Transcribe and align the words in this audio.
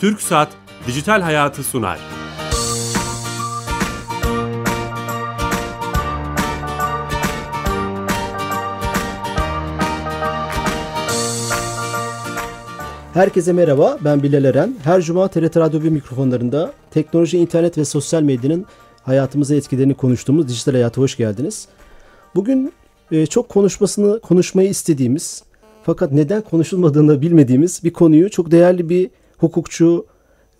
Türk 0.00 0.22
Saat 0.22 0.48
Dijital 0.86 1.20
Hayatı 1.20 1.62
sunar. 1.64 1.98
Herkese 13.14 13.52
merhaba, 13.52 13.98
ben 14.04 14.22
Bilal 14.22 14.44
Eren. 14.44 14.76
Her 14.84 15.00
cuma 15.00 15.28
TRT 15.28 15.56
Radyo 15.56 15.82
1 15.82 15.88
mikrofonlarında 15.88 16.72
teknoloji, 16.90 17.38
internet 17.38 17.78
ve 17.78 17.84
sosyal 17.84 18.22
medyanın 18.22 18.66
hayatımıza 19.02 19.54
etkilerini 19.54 19.94
konuştuğumuz 19.94 20.48
dijital 20.48 20.72
hayata 20.72 21.00
hoş 21.00 21.16
geldiniz. 21.16 21.68
Bugün 22.34 22.72
e, 23.12 23.26
çok 23.26 23.48
konuşmasını 23.48 24.20
konuşmayı 24.20 24.68
istediğimiz 24.68 25.42
fakat 25.82 26.12
neden 26.12 26.42
konuşulmadığını 26.42 27.20
bilmediğimiz 27.20 27.84
bir 27.84 27.92
konuyu 27.92 28.30
çok 28.30 28.50
değerli 28.50 28.88
bir 28.88 29.10
hukukçu 29.38 30.06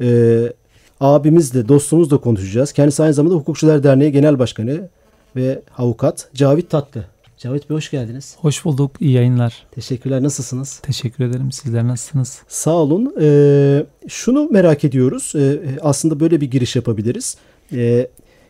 e, 0.00 0.52
abimizle, 1.00 1.68
dostumuzla 1.68 2.18
konuşacağız. 2.18 2.72
Kendisi 2.72 3.02
aynı 3.02 3.14
zamanda 3.14 3.36
Hukukçular 3.36 3.82
Derneği 3.82 4.12
Genel 4.12 4.38
Başkanı 4.38 4.88
ve 5.36 5.62
avukat 5.78 6.28
Cavit 6.34 6.70
Tatlı. 6.70 7.04
Cavit 7.38 7.70
Bey 7.70 7.76
hoş 7.76 7.90
geldiniz. 7.90 8.36
Hoş 8.40 8.64
bulduk. 8.64 8.90
İyi 9.00 9.12
yayınlar. 9.12 9.66
Teşekkürler. 9.70 10.22
Nasılsınız? 10.22 10.78
Teşekkür 10.78 11.24
ederim. 11.24 11.52
Sizler 11.52 11.88
nasılsınız? 11.88 12.42
Sağ 12.48 12.74
olun. 12.74 13.14
Ee, 13.20 13.86
şunu 14.08 14.48
merak 14.50 14.84
ediyoruz. 14.84 15.32
Ee, 15.36 15.60
aslında 15.80 16.20
böyle 16.20 16.40
bir 16.40 16.50
giriş 16.50 16.76
yapabiliriz. 16.76 17.36
Ee, 17.72 18.08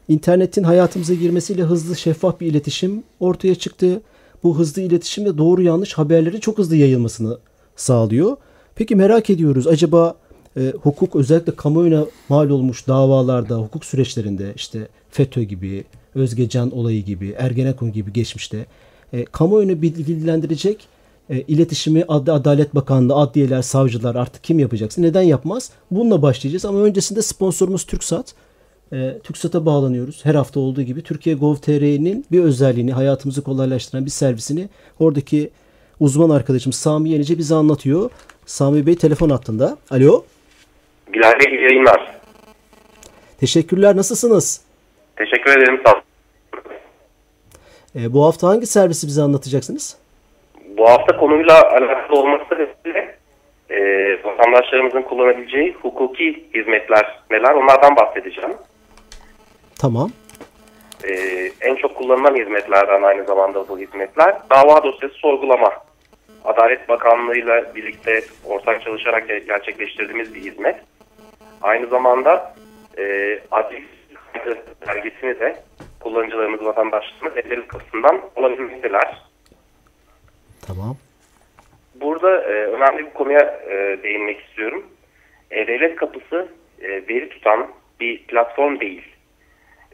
internetin 0.09 0.63
hayatımıza 0.63 1.15
girmesiyle 1.15 1.63
hızlı, 1.63 1.97
şeffaf 1.97 2.41
bir 2.41 2.47
iletişim 2.47 3.03
ortaya 3.21 3.55
çıktı. 3.55 4.01
Bu 4.43 4.59
hızlı 4.59 4.83
iletişim 4.83 5.27
de 5.27 5.39
doğru 5.39 5.63
yanlış 5.63 5.95
haberlerin 5.95 6.41
çok 6.41 6.59
hızlı 6.59 6.77
yayılmasını 6.77 7.39
sağlıyor. 7.77 8.37
Peki 8.79 8.97
merak 8.97 9.31
ediyoruz. 9.31 9.67
Acaba 9.67 10.15
e, 10.57 10.73
hukuk 10.83 11.17
özellikle 11.17 11.57
kamuoyuna 11.57 12.07
mal 12.29 12.51
olmuş 12.51 12.87
davalarda, 12.89 13.57
hukuk 13.57 13.85
süreçlerinde 13.85 14.53
işte 14.57 14.89
FETÖ 15.11 15.43
gibi, 15.43 15.85
Özgecan 16.15 16.71
olayı 16.71 17.05
gibi, 17.05 17.35
Ergenekon 17.39 17.93
gibi 17.93 18.13
geçmişte 18.13 18.67
e, 19.13 19.25
kamuoyunu 19.25 19.83
bilgilendirecek 19.83 20.89
e, 21.31 21.41
iletişimi 21.41 22.05
Ad 22.09 22.27
Adalet 22.27 22.75
Bakanlığı, 22.75 23.15
adliyeler, 23.15 23.63
savcılar 23.63 24.15
artık 24.15 24.45
kim 24.45 24.59
yapacaksa 24.59 25.01
neden 25.01 25.23
yapmaz? 25.23 25.71
Bununla 25.91 26.23
başlayacağız 26.23 26.65
ama 26.65 26.79
öncesinde 26.79 27.23
sponsorumuz 27.23 27.85
TürkSat. 27.85 28.35
E, 28.93 29.19
TürkSat'a 29.25 29.67
bağlanıyoruz. 29.67 30.25
Her 30.25 30.35
hafta 30.35 30.61
olduğu 30.61 30.83
gibi 30.83 31.03
Türkiye 31.03 31.37
Gov.tr'nin 31.37 32.25
bir 32.33 32.41
özelliğini, 32.41 32.93
hayatımızı 32.93 33.43
kolaylaştıran 33.43 34.05
bir 34.05 34.11
servisini 34.11 34.69
oradaki 34.99 35.51
uzman 36.01 36.31
arkadaşım 36.31 36.73
Sami 36.73 37.11
Yenice 37.11 37.39
bize 37.39 37.55
anlatıyor. 37.55 38.11
Sami 38.49 38.87
Bey 38.87 38.97
telefon 38.97 39.31
hattında. 39.31 39.77
Alo. 39.91 40.25
Bilal 41.13 41.33
Bey 41.33 41.55
iyi 41.55 41.63
yayınlar. 41.63 42.15
Teşekkürler. 43.41 43.97
Nasılsınız? 43.97 44.61
Teşekkür 45.17 45.51
ederim. 45.51 45.81
Sağ 45.87 46.03
e, 47.97 48.13
bu 48.13 48.25
hafta 48.25 48.49
hangi 48.49 48.67
servisi 48.67 49.07
bize 49.07 49.23
anlatacaksınız? 49.23 49.99
Bu 50.79 50.89
hafta 50.89 51.17
konuyla 51.17 51.71
alakalı 51.71 52.21
olması 52.21 52.45
sebebiyle 52.49 53.17
e, 53.71 53.79
vatandaşlarımızın 54.25 55.03
kullanabileceği 55.03 55.77
hukuki 55.83 56.45
hizmetler 56.55 57.21
neler 57.31 57.55
onlardan 57.55 57.97
bahsedeceğim. 57.97 58.53
Tamam. 59.81 60.11
E, 61.05 61.13
en 61.61 61.75
çok 61.75 61.97
kullanılan 61.97 62.37
hizmetlerden 62.37 63.03
aynı 63.03 63.25
zamanda 63.25 63.69
bu 63.69 63.79
hizmetler 63.79 64.37
dava 64.51 64.83
dosyası 64.85 65.15
sorgulama. 65.15 65.88
Adalet 66.49 66.89
Bakanlığı 66.89 67.37
ile 67.37 67.65
birlikte 67.75 68.21
ortak 68.45 68.83
çalışarak 68.83 69.29
gerçekleştirdiğimiz 69.29 70.35
bir 70.35 70.41
hizmet. 70.41 70.77
Aynı 71.63 71.87
zamanda 71.87 72.55
e, 72.99 73.39
adli 73.51 73.85
belgesini 74.89 75.41
de 75.41 75.57
kullanıcılarımız, 76.01 76.65
vatandaşlarımız 76.65 77.37
elleri 77.37 77.67
kapısından 77.67 78.21
alabilmekteler. 78.37 79.23
Tamam. 80.67 80.97
Burada 81.95 82.43
e, 82.43 82.53
önemli 82.53 83.07
bir 83.07 83.11
konuya 83.11 83.61
e, 83.71 84.03
değinmek 84.03 84.41
istiyorum. 84.41 84.87
E-Devlet 85.51 85.97
Kapısı 85.97 86.49
e, 86.81 86.89
veri 86.89 87.29
tutan 87.29 87.69
bir 88.01 88.27
platform 88.27 88.81
değil. 88.81 89.03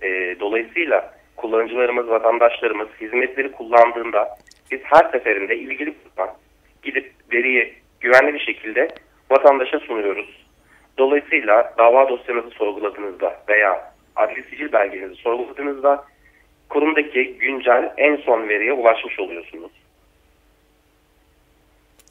E, 0.03 0.41
dolayısıyla 0.41 1.15
kullanıcılarımız, 1.37 2.09
vatandaşlarımız 2.09 2.89
hizmetleri 3.01 3.53
kullandığında 3.53 4.37
biz 4.71 4.81
her 4.85 5.11
seferinde 5.11 5.57
ilgili 5.57 5.95
kurumdan 5.95 6.44
gidip 6.85 7.13
veriyi 7.33 7.75
güvenli 8.01 8.35
bir 8.35 8.41
şekilde 8.41 8.89
vatandaşa 9.31 9.79
sunuyoruz. 9.79 10.45
Dolayısıyla 10.99 11.75
dava 11.79 12.09
dosyanızı 12.09 12.51
sorguladığınızda 12.51 13.43
veya 13.49 13.93
adli 14.17 14.43
sicil 14.43 14.73
belgenizi 14.73 15.15
sorguladığınızda 15.15 16.05
kurumdaki 16.69 17.35
güncel 17.39 17.93
en 17.97 18.17
son 18.17 18.49
veriye 18.49 18.73
ulaşmış 18.73 19.21
oluyorsunuz. 19.21 19.73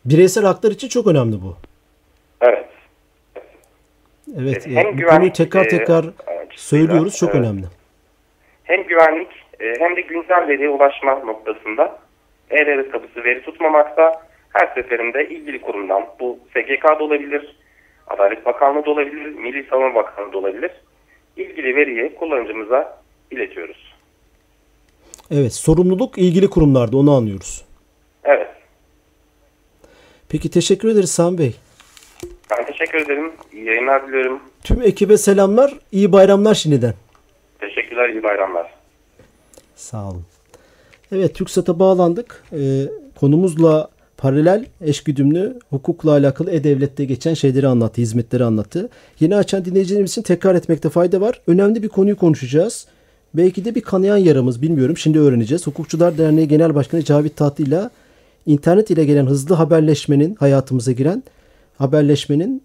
Bireysel 0.05 0.43
haklar 0.45 0.71
için 0.71 0.87
çok 0.87 1.07
önemli 1.07 1.35
bu. 1.41 1.55
Evet. 2.41 2.65
Evet. 4.39 4.65
Hem 4.65 4.73
yani, 4.73 4.95
güvenlik, 4.95 5.29
bu 5.29 5.33
tekrar 5.33 5.69
tekrar 5.69 6.03
e, 6.03 6.47
söylüyoruz. 6.55 7.17
Çok 7.17 7.29
evet. 7.29 7.39
önemli. 7.45 7.65
Hem 8.63 8.83
güvenlik 8.83 9.29
e, 9.59 9.73
hem 9.79 9.95
de 9.95 10.01
güncel 10.01 10.47
veriye 10.47 10.69
ulaşma 10.69 11.15
noktasında 11.15 11.99
e-devlet 12.49 12.91
kapısı 12.91 13.23
veri 13.23 13.41
tutmamakta 13.41 14.21
her 14.53 14.67
seferinde 14.75 15.29
ilgili 15.29 15.61
kurumdan 15.61 16.05
bu 16.19 16.39
SGK'da 16.49 17.03
olabilir, 17.03 17.55
Adalet 18.07 18.45
Bakanlığı 18.45 18.85
da 18.85 18.89
olabilir, 18.91 19.25
Milli 19.25 19.67
Savunma 19.69 19.95
Bakanlığı 19.95 20.33
da 20.33 20.37
olabilir. 20.37 20.71
İlgili 21.37 21.75
veriyi 21.75 22.15
kullanıcımıza 22.15 22.97
iletiyoruz. 23.31 23.93
Evet, 25.31 25.53
sorumluluk 25.53 26.17
ilgili 26.17 26.49
kurumlarda 26.49 26.97
onu 26.97 27.15
anlıyoruz. 27.15 27.65
Evet. 28.23 28.47
Peki 30.29 30.51
teşekkür 30.51 30.89
ederiz 30.89 31.11
Sami 31.11 31.37
Bey. 31.37 31.55
Ben 32.51 32.65
teşekkür 32.65 32.97
ederim. 32.97 33.31
İyi 33.53 33.65
yayınlar 33.65 34.07
diliyorum. 34.07 34.39
Tüm 34.63 34.81
ekibe 34.81 35.17
selamlar. 35.17 35.73
İyi 35.91 36.11
bayramlar 36.11 36.53
şimdiden. 36.53 36.93
Teşekkürler. 37.59 38.09
iyi 38.09 38.23
bayramlar. 38.23 38.73
Sağ 39.75 40.09
olun. 40.09 40.25
Evet 41.11 41.35
TürkSat'a 41.35 41.79
bağlandık. 41.79 42.43
Ee, 42.53 42.57
konumuzla 43.19 43.89
paralel 44.23 44.65
eşgüdümlü 44.81 45.59
hukukla 45.69 46.11
alakalı 46.11 46.51
e-devlette 46.51 47.05
geçen 47.05 47.33
şeyleri 47.33 47.67
anlattı, 47.67 48.01
hizmetleri 48.01 48.43
anlattı. 48.43 48.89
Yeni 49.19 49.35
açan 49.35 49.65
dinleyicilerimiz 49.65 50.11
için 50.11 50.21
tekrar 50.21 50.55
etmekte 50.55 50.89
fayda 50.89 51.21
var. 51.21 51.41
Önemli 51.47 51.83
bir 51.83 51.89
konuyu 51.89 52.17
konuşacağız. 52.17 52.87
Belki 53.33 53.65
de 53.65 53.75
bir 53.75 53.81
kanayan 53.81 54.17
yaramız 54.17 54.61
bilmiyorum. 54.61 54.97
Şimdi 54.97 55.19
öğreneceğiz. 55.19 55.67
Hukukçular 55.67 56.17
Derneği 56.17 56.47
Genel 56.47 56.75
Başkanı 56.75 57.03
Cavit 57.03 57.37
Tatlı 57.37 57.63
ile 57.63 57.89
internet 58.45 58.89
ile 58.89 59.05
gelen 59.05 59.25
hızlı 59.25 59.55
haberleşmenin 59.55 60.35
hayatımıza 60.35 60.91
giren 60.91 61.23
haberleşmenin 61.77 62.61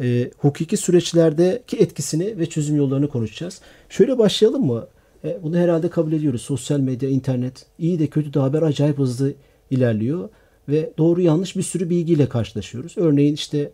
e, 0.00 0.30
hukuki 0.38 0.76
süreçlerdeki 0.76 1.76
etkisini 1.76 2.38
ve 2.38 2.46
çözüm 2.46 2.76
yollarını 2.76 3.08
konuşacağız. 3.08 3.60
Şöyle 3.88 4.18
başlayalım 4.18 4.66
mı? 4.66 4.86
E, 5.24 5.38
bunu 5.42 5.56
herhalde 5.56 5.88
kabul 5.88 6.12
ediyoruz. 6.12 6.42
Sosyal 6.42 6.80
medya, 6.80 7.08
internet 7.08 7.66
iyi 7.78 7.98
de 7.98 8.06
kötü 8.06 8.34
de 8.34 8.38
haber 8.38 8.62
acayip 8.62 8.98
hızlı 8.98 9.32
ilerliyor 9.70 10.28
ve 10.68 10.92
doğru 10.98 11.20
yanlış 11.20 11.56
bir 11.56 11.62
sürü 11.62 11.90
bilgiyle 11.90 12.28
karşılaşıyoruz. 12.28 12.94
Örneğin 12.96 13.34
işte 13.34 13.70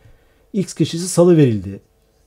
X 0.52 0.74
kişisi 0.74 1.08
salı 1.08 1.36
verildi 1.36 1.80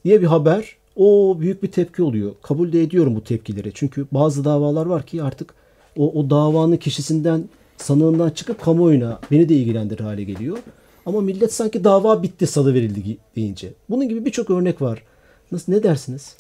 diye 0.05 0.21
bir 0.21 0.27
haber 0.27 0.77
o 0.95 1.37
büyük 1.39 1.63
bir 1.63 1.71
tepki 1.71 2.03
oluyor. 2.03 2.31
Kabul 2.41 2.71
de 2.71 2.83
ediyorum 2.83 3.15
bu 3.15 3.23
tepkileri. 3.23 3.71
Çünkü 3.73 4.07
bazı 4.11 4.45
davalar 4.45 4.85
var 4.85 5.05
ki 5.05 5.23
artık 5.23 5.53
o, 5.97 6.11
o 6.11 6.29
davanın 6.29 6.77
kişisinden 6.77 7.49
sanığından 7.77 8.29
çıkıp 8.29 8.61
kamuoyuna 8.61 9.19
beni 9.31 9.49
de 9.49 9.55
ilgilendirir 9.55 10.03
hale 10.03 10.23
geliyor. 10.23 10.57
Ama 11.05 11.21
millet 11.21 11.53
sanki 11.53 11.83
dava 11.83 12.23
bitti 12.23 12.47
salı 12.47 12.73
verildi 12.73 13.17
deyince. 13.35 13.73
Bunun 13.89 14.09
gibi 14.09 14.25
birçok 14.25 14.49
örnek 14.49 14.81
var. 14.81 15.03
Nasıl 15.51 15.71
ne 15.71 15.83
dersiniz? 15.83 16.35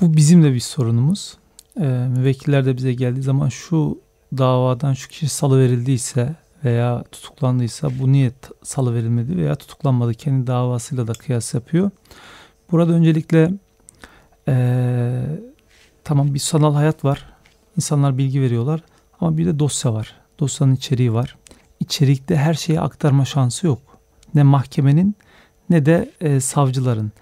Bu 0.00 0.16
bizim 0.16 0.42
de 0.42 0.54
bir 0.54 0.60
sorunumuz. 0.60 1.36
Ee, 1.80 1.84
müvekkiller 2.16 2.66
de 2.66 2.76
bize 2.76 2.92
geldiği 2.92 3.22
zaman 3.22 3.48
şu 3.48 3.98
davadan 4.38 4.92
şu 4.92 5.08
kişi 5.08 5.28
salı 5.28 5.60
verildiyse 5.60 6.34
veya 6.64 7.04
tutuklandıysa 7.12 7.90
bu 8.00 8.12
niye 8.12 8.32
salı 8.62 8.94
verilmedi 8.94 9.36
veya 9.36 9.54
tutuklanmadı 9.54 10.14
kendi 10.14 10.46
davasıyla 10.46 11.06
da 11.06 11.12
kıyas 11.12 11.54
yapıyor. 11.54 11.90
Burada 12.70 12.92
öncelikle 12.92 13.50
ee, 14.48 15.22
tamam 16.04 16.34
bir 16.34 16.38
sanal 16.38 16.74
hayat 16.74 17.04
var. 17.04 17.26
İnsanlar 17.76 18.18
bilgi 18.18 18.40
veriyorlar 18.40 18.80
ama 19.20 19.36
bir 19.36 19.46
de 19.46 19.58
dosya 19.58 19.94
var. 19.94 20.14
Dosyanın 20.38 20.74
içeriği 20.74 21.12
var. 21.12 21.36
İçerikte 21.80 22.36
her 22.36 22.54
şeyi 22.54 22.80
aktarma 22.80 23.24
şansı 23.24 23.66
yok. 23.66 23.78
Ne 24.34 24.42
mahkemenin 24.42 25.16
ne 25.70 25.86
de 25.86 26.10
e, 26.20 26.40
savcıların. 26.40 27.12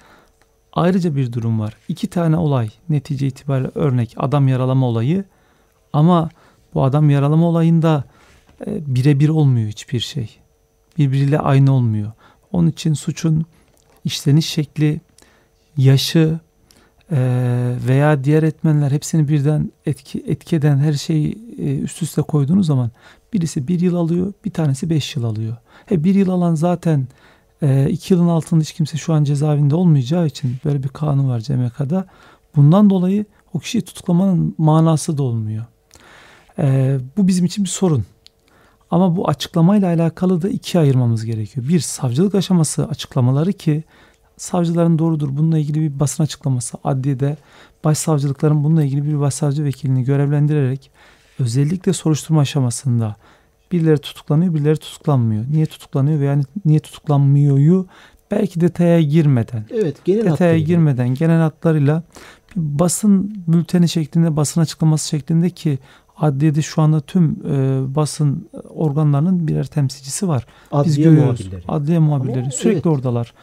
Ayrıca 0.72 1.16
bir 1.16 1.32
durum 1.32 1.60
var. 1.60 1.76
İki 1.88 2.06
tane 2.06 2.36
olay 2.36 2.70
netice 2.88 3.26
itibariyle 3.26 3.70
örnek 3.74 4.14
adam 4.16 4.48
yaralama 4.48 4.86
olayı 4.86 5.24
ama 5.92 6.28
bu 6.74 6.84
adam 6.84 7.10
yaralama 7.10 7.46
olayında 7.46 8.04
birebir 8.66 9.28
olmuyor 9.28 9.68
hiçbir 9.68 10.00
şey. 10.00 10.36
Birbiriyle 10.98 11.38
aynı 11.38 11.72
olmuyor. 11.72 12.12
Onun 12.52 12.68
için 12.68 12.94
suçun 12.94 13.44
işleniş 14.04 14.46
şekli, 14.46 15.00
yaşı 15.76 16.38
e, 17.12 17.18
veya 17.88 18.24
diğer 18.24 18.42
etmenler 18.42 18.90
hepsini 18.90 19.28
birden 19.28 19.72
etki, 19.86 20.24
etki 20.26 20.56
eden 20.56 20.78
her 20.78 20.92
şeyi 20.92 21.38
e, 21.58 21.78
üst 21.78 22.02
üste 22.02 22.22
koyduğunuz 22.22 22.66
zaman 22.66 22.90
birisi 23.32 23.68
bir 23.68 23.80
yıl 23.80 23.94
alıyor, 23.94 24.32
bir 24.44 24.50
tanesi 24.50 24.90
beş 24.90 25.16
yıl 25.16 25.24
alıyor. 25.24 25.56
He, 25.86 26.04
bir 26.04 26.14
yıl 26.14 26.28
alan 26.28 26.54
zaten 26.54 27.08
e, 27.62 27.90
iki 27.90 28.14
yılın 28.14 28.28
altında 28.28 28.60
hiç 28.60 28.72
kimse 28.72 28.96
şu 28.96 29.12
an 29.12 29.24
cezaevinde 29.24 29.74
olmayacağı 29.74 30.26
için 30.26 30.56
böyle 30.64 30.82
bir 30.82 30.88
kanun 30.88 31.28
var 31.28 31.40
CMK'da. 31.40 32.06
Bundan 32.56 32.90
dolayı 32.90 33.24
o 33.52 33.58
kişiyi 33.58 33.82
tutuklamanın 33.82 34.54
manası 34.58 35.18
da 35.18 35.22
olmuyor. 35.22 35.64
E, 36.58 36.98
bu 37.16 37.28
bizim 37.28 37.44
için 37.44 37.64
bir 37.64 37.70
sorun. 37.70 38.04
Ama 38.94 39.16
bu 39.16 39.28
açıklamayla 39.28 39.88
alakalı 39.88 40.42
da 40.42 40.48
ikiye 40.48 40.82
ayırmamız 40.82 41.24
gerekiyor. 41.24 41.68
Bir 41.68 41.80
savcılık 41.80 42.34
aşaması 42.34 42.88
açıklamaları 42.88 43.52
ki 43.52 43.84
savcıların 44.36 44.98
doğrudur 44.98 45.28
bununla 45.36 45.58
ilgili 45.58 45.80
bir 45.80 46.00
basın 46.00 46.22
açıklaması. 46.22 46.78
Adliyede 46.84 47.36
başsavcılıkların 47.84 48.64
bununla 48.64 48.84
ilgili 48.84 49.04
bir 49.04 49.20
başsavcı 49.20 49.64
vekilini 49.64 50.04
görevlendirerek 50.04 50.90
özellikle 51.38 51.92
soruşturma 51.92 52.40
aşamasında 52.40 53.16
birileri 53.72 53.98
tutuklanıyor 53.98 54.54
birileri 54.54 54.76
tutuklanmıyor. 54.76 55.44
Niye 55.50 55.66
tutuklanıyor 55.66 56.20
veya 56.20 56.40
niye 56.64 56.80
tutuklanmıyoryu 56.80 57.86
belki 58.30 58.60
detaya 58.60 59.00
girmeden 59.00 59.64
Evet 59.70 60.04
genel 60.04 60.18
detaya 60.18 60.32
hatlarıyla. 60.32 60.66
girmeden 60.66 61.14
genel 61.14 61.40
hatlarıyla 61.40 62.02
bir 62.56 62.78
basın 62.78 63.44
bülteni 63.48 63.88
şeklinde 63.88 64.36
basın 64.36 64.60
açıklaması 64.60 65.08
şeklinde 65.08 65.50
ki 65.50 65.78
adliyede 66.16 66.62
şu 66.62 66.82
anda 66.82 67.00
tüm 67.00 67.24
e, 67.24 67.94
basın 67.94 68.48
organlarının 68.74 69.48
birer 69.48 69.66
temsilcisi 69.66 70.28
var. 70.28 70.46
Biz 70.72 70.92
Adliye 70.92 71.08
görüyoruz. 71.08 71.40
muhabirleri. 71.40 71.62
Adliye 71.68 71.98
muhabirleri 71.98 72.40
Ama 72.40 72.50
sürekli 72.50 72.76
evet. 72.76 72.86
oradalar. 72.86 73.34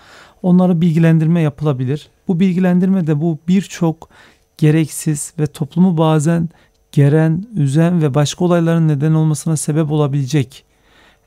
Onlara 0.43 0.81
bilgilendirme 0.81 1.41
yapılabilir. 1.41 2.09
Bu 2.27 2.39
bilgilendirme 2.39 3.07
de 3.07 3.21
bu 3.21 3.37
birçok 3.47 4.09
gereksiz 4.57 5.33
ve 5.39 5.47
toplumu 5.47 5.97
bazen 5.97 6.49
geren, 6.91 7.45
üzen 7.55 8.01
ve 8.01 8.13
başka 8.13 8.45
olayların 8.45 8.87
neden 8.87 9.13
olmasına 9.13 9.57
sebep 9.57 9.91
olabilecek 9.91 10.65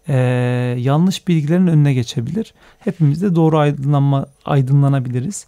e, 0.09 0.15
yanlış 0.79 1.29
bilgilerin 1.29 1.67
önüne 1.67 1.95
geçebilir. 1.95 2.55
Hepimiz 2.79 3.23
de 3.23 3.35
doğru 3.35 3.59
aydınlanma, 3.59 4.27
aydınlanabiliriz. 4.45 5.47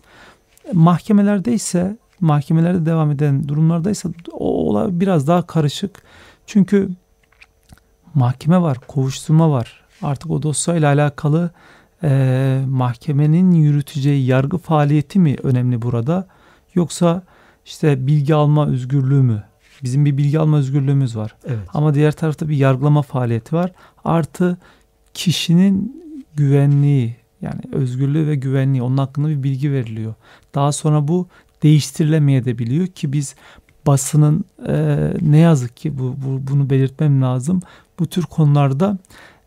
Mahkemelerde 0.72 1.52
ise 1.52 1.96
mahkemelerde 2.21 2.87
devam 2.87 3.11
eden 3.11 3.49
durumlardaysa 3.49 4.09
o 4.33 4.69
olay 4.69 4.89
biraz 4.91 5.29
daha 5.29 5.47
karışık. 5.47 6.03
Çünkü 6.47 6.89
mahkeme 8.15 8.63
var, 8.63 8.79
kovuşturma 8.89 9.51
var. 9.51 9.81
Artık 10.03 10.31
o 10.31 10.43
dosyayla 10.43 10.93
alakalı 10.93 11.51
e, 12.03 12.61
mahkemenin 12.69 13.53
yürüteceği 13.53 14.27
yargı 14.27 14.59
faaliyeti 14.59 15.19
mi 15.19 15.37
önemli 15.43 15.83
burada? 15.83 16.29
Yoksa 16.75 17.23
işte 17.65 18.07
bilgi 18.07 18.35
alma 18.35 18.67
özgürlüğü 18.67 19.23
mü? 19.23 19.45
Bizim 19.83 20.05
bir 20.05 20.17
bilgi 20.17 20.39
alma 20.39 20.59
özgürlüğümüz 20.59 21.17
var. 21.17 21.37
Evet. 21.47 21.69
Ama 21.75 21.95
diğer 21.95 22.13
tarafta 22.13 22.49
bir 22.49 22.57
yargılama 22.57 23.03
faaliyeti 23.03 23.57
var. 23.57 23.73
Artı 24.05 24.59
kişinin 25.15 26.03
güvenliği 26.35 27.17
yani 27.43 27.61
özgürlüğü 27.73 28.27
ve 28.27 28.35
güvenliği 28.35 28.83
onun 28.83 28.97
hakkında 28.97 29.29
bir 29.29 29.43
bilgi 29.43 29.73
veriliyor. 29.73 30.15
Daha 30.55 30.73
sonra 30.73 31.09
bu 31.09 31.29
değiştirilemeyebiliyor 31.62 32.87
ki 32.87 33.12
biz 33.12 33.35
basının 33.87 34.44
e, 34.69 34.97
ne 35.20 35.38
yazık 35.38 35.76
ki 35.76 35.99
bu, 35.99 36.03
bu 36.26 36.41
bunu 36.50 36.70
belirtmem 36.70 37.23
lazım. 37.23 37.61
Bu 37.99 38.06
tür 38.06 38.23
konularda 38.23 38.99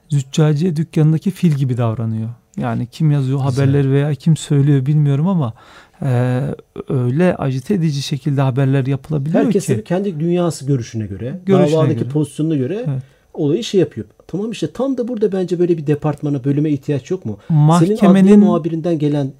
züccaciye 0.09 0.75
dükkanındaki 0.75 1.31
fil 1.31 1.51
gibi 1.51 1.77
davranıyor. 1.77 2.29
Yani 2.57 2.87
kim 2.87 3.11
yazıyor 3.11 3.39
Güzel. 3.47 3.51
haberleri 3.65 3.91
veya 3.91 4.15
kim 4.15 4.37
söylüyor 4.37 4.85
bilmiyorum 4.85 5.27
ama 5.27 5.53
e, 6.01 6.41
öyle 6.89 7.35
acite 7.35 7.73
edici 7.73 8.01
şekilde 8.01 8.41
haberler 8.41 8.85
yapılabiliyor 8.85 9.45
Herkes 9.45 9.65
ki. 9.65 9.73
tabii 9.73 9.83
kendi 9.83 10.19
dünyası 10.19 10.65
görüşüne 10.65 11.05
göre, 11.05 11.39
Görüşüne 11.45 11.75
davadaki 11.77 11.99
göre. 11.99 12.09
pozisyonuna 12.09 12.55
göre 12.55 12.85
Evet. 12.87 13.03
olayı 13.33 13.63
şey 13.63 13.79
yapıyor. 13.79 14.07
Tamam 14.27 14.51
işte 14.51 14.71
tam 14.71 14.97
da 14.97 15.07
burada 15.07 15.31
bence 15.31 15.59
böyle 15.59 15.77
bir 15.77 15.87
departmana, 15.87 16.43
bölüme 16.43 16.69
ihtiyaç 16.69 17.11
yok 17.11 17.25
mu? 17.25 17.37
Senin 17.47 17.67
adliye 17.69 17.89
Mahkemenin 17.93 18.39
muhabirinden 18.39 18.99
gelen 18.99 19.31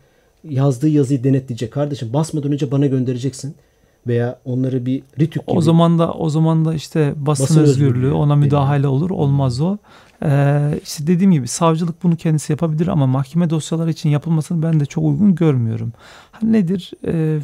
yazdığı 0.43 0.89
yazıyı 0.89 1.23
denetleyecek. 1.23 1.73
Kardeşim 1.73 2.13
basmadan 2.13 2.51
önce 2.51 2.71
bana 2.71 2.85
göndereceksin. 2.85 3.55
Veya 4.07 4.39
onları 4.45 4.85
bir 4.85 5.03
ritük 5.19 5.47
gibi. 5.47 5.57
O 5.57 5.61
zaman 5.61 5.99
da 5.99 6.13
o 6.13 6.29
zaman 6.29 6.65
da 6.65 6.73
işte 6.73 7.13
basın, 7.15 7.43
Basın 7.43 7.61
özgürlüğü, 7.61 7.89
özgürlüğü 7.89 8.11
ona 8.11 8.35
müdahale 8.35 8.87
olur 8.87 9.09
olmaz 9.09 9.61
o. 9.61 9.77
Ee, 10.23 10.79
işte 10.83 11.07
dediğim 11.07 11.31
gibi 11.31 11.47
savcılık 11.47 12.03
bunu 12.03 12.15
kendisi 12.15 12.53
yapabilir 12.53 12.87
ama 12.87 13.07
mahkeme 13.07 13.49
dosyaları 13.49 13.91
için 13.91 14.09
yapılmasını 14.09 14.63
ben 14.63 14.79
de 14.79 14.85
çok 14.85 15.03
uygun 15.03 15.35
görmüyorum. 15.35 15.93
Ha, 16.31 16.39
nedir? 16.43 16.91
Ee, 17.07 17.39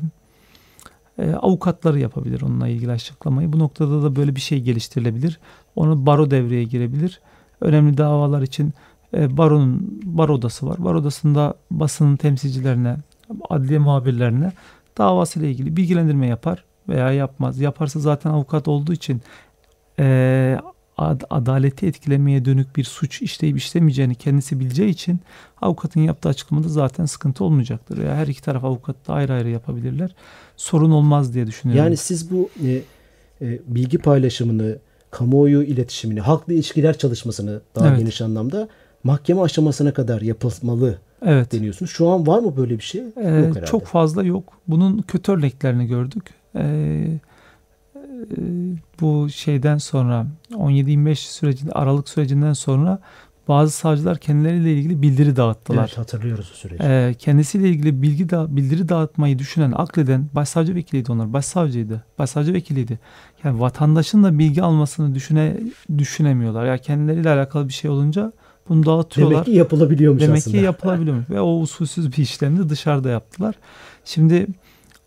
e, 1.19 1.31
avukatları 1.31 1.99
yapabilir 1.99 2.41
onunla 2.41 2.67
ilgili 2.67 2.91
açıklamayı. 2.91 3.53
Bu 3.53 3.59
noktada 3.59 4.03
da 4.03 4.15
böyle 4.15 4.35
bir 4.35 4.41
şey 4.41 4.61
geliştirilebilir. 4.61 5.39
Onu 5.75 6.05
baro 6.05 6.31
devreye 6.31 6.63
girebilir. 6.63 7.21
Önemli 7.61 7.97
davalar 7.97 8.41
için 8.41 8.73
baronun 9.15 9.99
baro 10.03 10.33
odası 10.33 10.67
var. 10.67 10.83
Baro 10.83 10.99
odasında 10.99 11.53
basının 11.71 12.15
temsilcilerine, 12.15 12.97
adliye 13.49 13.79
muhabirlerine 13.79 14.51
davasıyla 14.97 15.47
ilgili 15.47 15.77
bilgilendirme 15.77 16.27
yapar 16.27 16.63
veya 16.89 17.11
yapmaz. 17.11 17.59
Yaparsa 17.59 17.99
zaten 17.99 18.29
avukat 18.29 18.67
olduğu 18.67 18.93
için 18.93 19.21
e, 19.99 20.57
ad- 20.97 21.23
adaleti 21.29 21.87
etkilemeye 21.87 22.45
dönük 22.45 22.75
bir 22.75 22.83
suç 22.83 23.21
işleyip 23.21 23.57
işlemeyeceğini 23.57 24.15
kendisi 24.15 24.59
bileceği 24.59 24.89
için 24.89 25.19
avukatın 25.61 26.01
yaptığı 26.01 26.29
açıklamada 26.29 26.67
zaten 26.69 27.05
sıkıntı 27.05 27.43
olmayacaktır. 27.43 27.97
Veya 27.97 28.15
her 28.15 28.27
iki 28.27 28.41
taraf 28.41 28.63
avukat 28.63 29.07
da 29.07 29.13
ayrı 29.13 29.33
ayrı 29.33 29.49
yapabilirler. 29.49 30.15
Sorun 30.57 30.91
olmaz 30.91 31.33
diye 31.33 31.47
düşünüyorum. 31.47 31.85
Yani 31.85 31.97
siz 31.97 32.31
bu 32.31 32.49
e, 32.65 32.81
e, 33.41 33.59
bilgi 33.67 33.97
paylaşımını, 33.97 34.77
kamuoyu 35.11 35.63
iletişimini, 35.63 36.21
halkla 36.21 36.53
ilişkiler 36.53 36.97
çalışmasını 36.97 37.61
daha 37.75 37.87
Evet. 37.87 37.99
geniş 37.99 38.21
anlamda 38.21 38.67
mahkeme 39.05 39.41
aşamasına 39.41 39.93
kadar 39.93 40.21
yapılmalı 40.21 40.97
evet. 41.25 41.51
deniyorsunuz. 41.51 41.91
Şu 41.91 42.09
an 42.09 42.27
var 42.27 42.39
mı 42.39 42.57
böyle 42.57 42.77
bir 42.77 42.83
şey? 42.83 43.01
Ee, 43.01 43.03
Yok 43.03 43.15
herhalde. 43.25 43.65
çok 43.65 43.85
fazla 43.85 44.23
yok. 44.23 44.53
Bunun 44.67 45.01
kötü 45.01 45.31
örneklerini 45.31 45.87
gördük. 45.87 46.23
Ee, 46.55 47.19
e, 47.95 48.01
bu 49.01 49.29
şeyden 49.29 49.77
sonra 49.77 50.27
17-25 50.51 51.15
sürecinde 51.15 51.71
Aralık 51.71 52.09
sürecinden 52.09 52.53
sonra 52.53 52.99
bazı 53.47 53.71
savcılar 53.71 54.17
kendileriyle 54.17 54.73
ilgili 54.73 55.01
bildiri 55.01 55.35
dağıttılar. 55.35 55.79
Evet, 55.79 55.97
hatırlıyoruz 55.97 56.51
o 56.53 56.55
süreci. 56.55 56.83
Ee, 56.83 57.15
kendisiyle 57.19 57.69
ilgili 57.69 58.01
bilgi 58.01 58.29
da, 58.29 58.55
bildiri 58.55 58.89
dağıtmayı 58.89 59.39
düşünen, 59.39 59.73
akleden 59.75 60.29
başsavcı 60.33 60.75
vekiliydi 60.75 61.11
onlar. 61.11 61.33
Başsavcıydı. 61.33 62.03
Başsavcı 62.19 62.53
vekiliydi. 62.53 62.99
Yani 63.43 63.59
vatandaşın 63.59 64.23
da 64.23 64.39
bilgi 64.39 64.63
almasını 64.63 65.15
düşüne 65.15 65.57
düşünemiyorlar. 65.97 66.65
Ya 66.65 66.77
kendileriyle 66.77 67.29
alakalı 67.29 67.67
bir 67.67 67.73
şey 67.73 67.91
olunca 67.91 68.31
bunu 68.69 68.85
dağıtıyorlar. 68.85 69.35
Demek 69.35 69.45
ki 69.45 69.51
yapılabiliyormuş 69.51 70.21
Demek 70.21 70.37
aslında. 70.37 70.57
ki 70.57 70.63
yapılabiliyormuş 70.63 71.29
ve 71.29 71.41
o 71.41 71.59
usulsüz 71.59 72.11
bir 72.11 72.17
işlemi 72.17 72.59
de 72.59 72.69
dışarıda 72.69 73.09
yaptılar. 73.09 73.55
Şimdi 74.05 74.47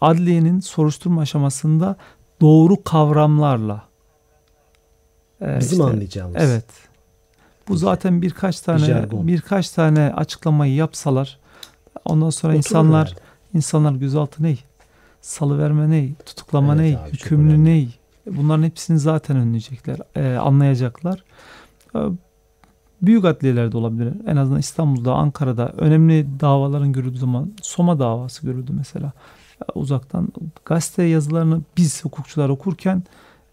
adliyenin 0.01 0.61
soruşturma 0.61 1.21
aşamasında 1.21 1.97
doğru 2.41 2.85
kavramlarla 2.85 3.83
e, 5.43 5.59
Bizim 5.61 5.79
işte- 5.81 5.91
anlayacağımız. 5.93 6.37
Evet. 6.43 6.65
Bu 7.69 7.77
zaten 7.77 8.23
birkaç 8.23 8.61
tane 8.61 8.79
jargon. 8.79 9.27
birkaç 9.29 9.71
tane 9.71 10.13
açıklamayı 10.17 10.75
yapsalar 10.75 11.39
ondan 12.05 12.31
sonra 12.31 12.53
Oturur 12.53 12.59
insanlar 12.59 13.07
herhalde. 13.09 13.21
insanlar 13.55 13.93
gözaltı 13.93 14.43
ney? 14.43 14.59
Salıverme 15.21 15.91
ney? 15.91 16.15
Tutuklama 16.27 16.73
Evet 16.75 16.81
ney? 16.83 16.97
abi, 16.97 17.13
Hükümlü 17.13 17.65
ney? 17.65 17.89
Bunların 18.27 18.63
hepsini 18.63 18.99
zaten 18.99 19.37
önleyecekler. 19.37 19.99
e, 20.17 20.37
anlayacaklar. 20.37 21.25
E, 21.95 21.99
büyük 23.03 23.25
adliyelerde 23.25 23.77
olabilir. 23.77 24.13
En 24.27 24.37
azından 24.37 24.61
İstanbul'da, 24.61 25.15
Ankara'da 25.15 25.69
önemli 25.69 26.27
davaların 26.41 26.93
görüldüğü 26.93 27.19
zaman 27.19 27.53
Soma 27.63 27.99
davası 27.99 28.47
görüldü 28.47 28.73
mesela. 28.73 29.13
E, 29.63 29.65
uzaktan 29.75 30.29
gazete 30.65 31.03
yazılarını 31.03 31.61
biz 31.77 32.05
hukukçular 32.05 32.49
okurken 32.49 33.03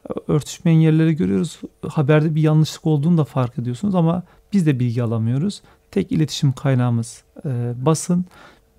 e, 0.09 0.13
örtüşmeyen 0.31 0.79
yerleri 0.79 1.15
görüyoruz. 1.15 1.59
Haberde 1.87 2.35
bir 2.35 2.41
yanlışlık 2.41 2.85
olduğunu 2.85 3.17
da 3.17 3.23
fark 3.23 3.59
ediyorsunuz 3.59 3.95
ama 3.95 4.23
biz 4.53 4.65
de 4.65 4.79
bilgi 4.79 5.03
alamıyoruz. 5.03 5.61
Tek 5.91 6.11
iletişim 6.11 6.51
kaynağımız 6.51 7.23
e, 7.45 7.73
basın. 7.85 8.25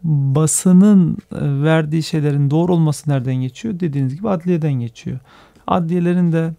Basının 0.03 1.17
e, 1.33 1.39
verdiği 1.41 2.03
şeylerin 2.03 2.51
doğru 2.51 2.73
olması 2.73 3.11
nereden 3.11 3.35
geçiyor? 3.35 3.81
Dediğiniz 3.81 4.17
gibi 4.17 4.29
adliyeden 4.29 4.73
geçiyor. 4.73 5.19
Adliyelerin 5.67 6.33
de 6.33 6.55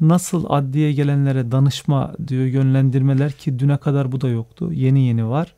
nasıl 0.00 0.44
adliye 0.48 0.92
gelenlere 0.92 1.52
danışma 1.52 2.12
diyor 2.28 2.44
yönlendirmeler 2.44 3.32
ki 3.32 3.58
düne 3.58 3.76
kadar 3.76 4.12
bu 4.12 4.20
da 4.20 4.28
yoktu. 4.28 4.72
Yeni 4.72 5.06
yeni 5.06 5.28
var. 5.28 5.54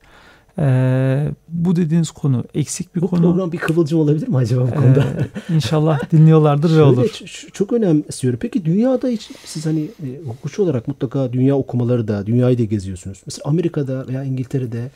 E, 0.59 1.29
bu 1.49 1.77
dediğiniz 1.77 2.11
konu 2.11 2.45
eksik 2.55 2.97
bir 2.97 3.01
Bu 3.01 3.09
konu. 3.09 3.21
program 3.23 3.53
bir 3.53 3.59
kıvılcım 3.59 4.01
olabilir 4.01 4.29
mi 4.29 4.37
acaba 4.37 4.67
bu 4.67 4.75
konuda? 4.75 5.01
Ee, 5.01 5.55
inşallah 5.55 6.13
dinliyorlardır 6.13 6.69
ve 6.71 6.75
Şöyle, 6.75 6.83
olur. 6.85 7.05
ç- 7.05 7.25
ç- 7.25 7.51
çok 7.53 7.73
önemsiyorum. 7.73 8.39
Peki 8.43 8.65
dünyada 8.65 9.09
hiç 9.09 9.31
siz 9.45 9.67
hani 9.67 9.81
e, 9.81 10.21
hukukçu 10.27 10.63
olarak 10.63 10.89
mutlaka 10.89 11.33
dünya 11.33 11.57
okumaları 11.57 12.09
da 12.09 12.27
dünyayı 12.27 12.59
da 12.59 12.65
geziyorsunuz. 12.65 13.23
Mesela 13.27 13.43
Amerika'da 13.49 14.09
veya 14.09 14.25
İngiltere'de 14.25 14.91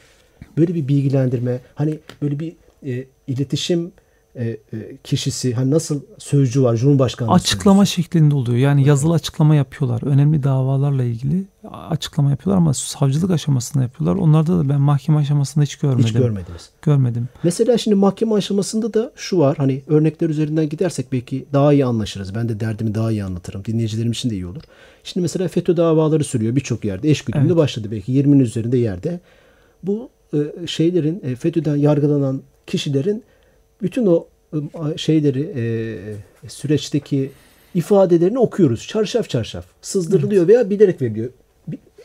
böyle 0.58 0.74
bir 0.74 0.88
bilgilendirme 0.88 1.58
hani 1.74 1.98
böyle 2.22 2.38
bir 2.40 2.52
e, 2.86 3.04
iletişim 3.26 3.92
e, 4.37 4.45
e, 4.45 4.59
kişisi 5.05 5.55
hani 5.55 5.71
nasıl 5.71 6.00
sözcü 6.19 6.62
var 6.62 6.76
Cumhurbaşkanlığı 6.76 7.33
Açıklama 7.33 7.87
sözcüsü. 7.87 8.03
şeklinde 8.03 8.35
oluyor. 8.35 8.59
Yani 8.59 8.88
yazılı 8.88 9.14
açıklama 9.14 9.55
yapıyorlar. 9.55 10.03
Önemli 10.03 10.43
davalarla 10.43 11.05
ilgili 11.05 11.45
açıklama 11.91 12.31
yapıyorlar 12.31 12.59
ama 12.59 12.75
savcılık 12.75 13.31
aşamasında 13.31 13.83
yapıyorlar. 13.83 14.23
Onlarda 14.23 14.59
da 14.59 14.69
ben 14.69 14.81
mahkeme 14.81 15.19
aşamasında 15.19 15.64
hiç 15.64 15.76
görmedim. 15.76 16.05
hiç 16.05 16.12
görmediniz. 16.12 16.71
Görmedim. 16.83 17.29
Mesela 17.43 17.79
şimdi 17.79 17.95
mahkeme 17.95 18.35
aşamasında 18.35 18.95
da 18.95 19.12
şu 19.17 19.38
var 19.38 19.57
hani 19.57 19.83
örnekler 19.87 20.29
üzerinden 20.29 20.69
gidersek 20.69 21.12
belki 21.12 21.47
daha 21.53 21.73
iyi 21.73 21.85
anlaşırız. 21.85 22.35
Ben 22.35 22.49
de 22.49 22.61
derdimi 22.61 22.95
daha 22.95 23.11
iyi 23.11 23.25
anlatırım. 23.25 23.64
Dinleyicilerim 23.64 24.12
için 24.12 24.31
de 24.31 24.35
iyi 24.35 24.47
olur. 24.47 24.62
Şimdi 25.05 25.23
mesela 25.23 25.49
FETÖ 25.49 25.76
davaları 25.76 26.25
sürüyor 26.25 26.57
birçok 26.57 26.85
yerde. 26.85 27.11
Eş 27.11 27.23
güdümlü 27.23 27.47
Evet. 27.47 27.57
başladı 27.57 27.88
belki 27.91 28.12
20'nin 28.12 28.38
üzerinde 28.41 28.79
yerde. 28.79 29.21
Bu 29.83 30.09
e, 30.35 30.67
şeylerin 30.67 31.21
e, 31.25 31.37
FETÖ'den 31.37 31.76
yargılanan 31.76 32.43
kişilerin 32.67 33.25
bütün 33.85 34.07
o 34.07 34.26
e, 34.53 34.99
şeyleri 34.99 35.53
e, 35.57 36.49
süreçteki 36.49 37.33
ifadelerini 37.75 38.38
okuyoruz. 38.38 38.87
Çarşaf 38.87 39.29
çarşaf. 39.29 39.64
Sızdırılıyor 39.83 40.49
veya 40.49 40.71
bilerek 40.71 41.03
veriliyor. 41.03 41.31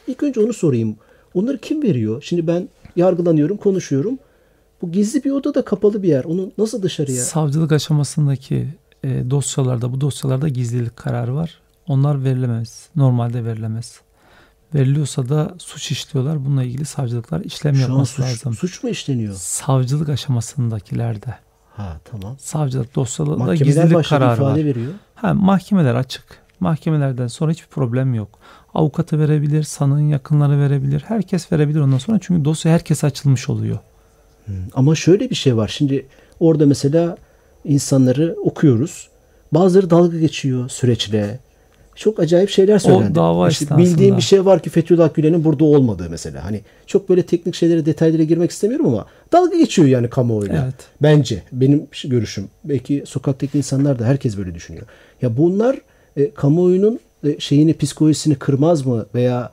İlk 0.08 0.24
önce 0.24 0.40
onu 0.40 0.54
sorayım. 0.54 0.96
Onları 1.34 1.58
kim 1.58 1.84
veriyor? 1.84 2.22
Şimdi 2.26 2.48
ben 2.48 2.70
yargılanıyorum, 2.96 3.58
konuşuyorum. 3.58 4.20
Bu 4.82 4.92
gizli 4.92 5.24
bir 5.24 5.32
oda 5.32 5.56
da 5.56 5.66
kapalı 5.66 6.04
bir 6.04 6.08
yer. 6.08 6.24
Onu 6.24 6.52
nasıl 6.58 6.84
dışarıya? 6.84 7.24
Savcılık 7.24 7.72
aşamasındaki 7.72 8.68
e, 9.04 9.30
dosyalarda 9.30 9.94
bu 9.94 10.02
dosyalarda 10.02 10.48
gizlilik 10.48 10.98
kararı 10.98 11.36
var. 11.36 11.62
Onlar 11.88 12.24
verilemez. 12.24 12.90
Normalde 12.96 13.46
verilemez. 13.46 14.02
Veriliyorsa 14.76 15.30
da 15.30 15.56
suç 15.58 15.92
işliyorlar. 15.92 16.46
Bununla 16.46 16.64
ilgili 16.64 16.86
savcılıklar 16.86 17.42
işlem 17.42 17.76
Şu 17.76 17.82
yapması 17.82 18.14
suç, 18.14 18.26
lazım. 18.26 18.54
suç 18.54 18.84
mu 18.84 18.90
işleniyor? 18.90 19.34
Savcılık 19.36 20.10
aşamasındakilerde. 20.10 21.36
Ha 21.80 21.98
tamam. 22.06 22.36
Savcılık 22.40 22.96
dosyalarında 22.96 23.44
Mahkemeler 23.44 23.84
gizlilik 23.84 24.06
kararı 24.06 24.34
ifade 24.34 24.60
var. 24.62 24.66
veriyor. 24.66 24.92
Ha, 25.16 25.34
mahkemeler 25.34 25.96
açık. 25.96 26.24
Mahkemelerden 26.60 27.28
sonra 27.28 27.52
hiçbir 27.52 27.68
problem 27.68 28.14
yok. 28.14 28.30
Avukatı 28.74 29.20
verebilir, 29.20 29.64
sanığın 29.64 30.08
yakınları 30.08 30.60
verebilir. 30.60 31.04
Herkes 31.08 31.52
verebilir 31.52 31.80
ondan 31.80 31.98
sonra. 31.98 32.20
Çünkü 32.22 32.46
dosya 32.46 32.72
herkes 32.72 33.04
açılmış 33.04 33.50
oluyor. 33.50 33.78
Ama 34.74 34.96
şöyle 34.96 35.30
bir 35.30 35.36
şey 35.36 35.58
var. 35.58 35.68
Şimdi 35.68 36.06
orada 36.40 36.66
mesela 36.66 37.18
insanları 37.66 38.36
okuyoruz. 38.44 39.10
Bazıları 39.54 39.90
dalga 39.90 40.20
geçiyor 40.20 40.70
süreçle. 40.70 41.40
Çok 42.00 42.20
acayip 42.20 42.50
şeyler 42.50 42.80
söylendi. 42.80 43.16
dava 43.16 43.50
İşte 43.50 43.78
bildiğim 43.78 44.18
bir 44.18 44.22
şey 44.22 44.46
var 44.46 44.64
ki 44.64 44.70
Fethullah 44.70 45.14
Gülen'in 45.14 45.44
burada 45.44 45.64
olmadığı 45.64 46.10
mesela. 46.10 46.46
Hani 46.46 46.62
çok 46.86 47.10
böyle 47.10 47.24
teknik 47.24 47.56
şeylere 47.56 47.86
detaylara 47.86 48.24
girmek 48.24 48.52
istemiyorum 48.52 48.88
ama 48.88 49.06
dalga 49.32 49.58
geçiyor 49.58 49.88
yani 49.88 50.10
kamuoyuyla. 50.10 50.64
Evet. 50.64 50.76
Bence 51.02 51.44
benim 51.52 51.88
görüşüm. 52.06 52.48
Belki 52.64 53.04
sokaktaki 53.06 53.58
insanlar 53.58 54.00
da 54.00 54.06
herkes 54.06 54.38
böyle 54.38 54.56
düşünüyor. 54.56 54.86
Ya 55.22 55.38
bunlar 55.38 55.78
e, 56.18 56.32
kamuoyunun 56.32 57.00
e, 57.24 57.40
şeyini 57.40 57.78
psikolojisini 57.78 58.36
kırmaz 58.36 58.86
mı 58.86 59.06
veya 59.16 59.52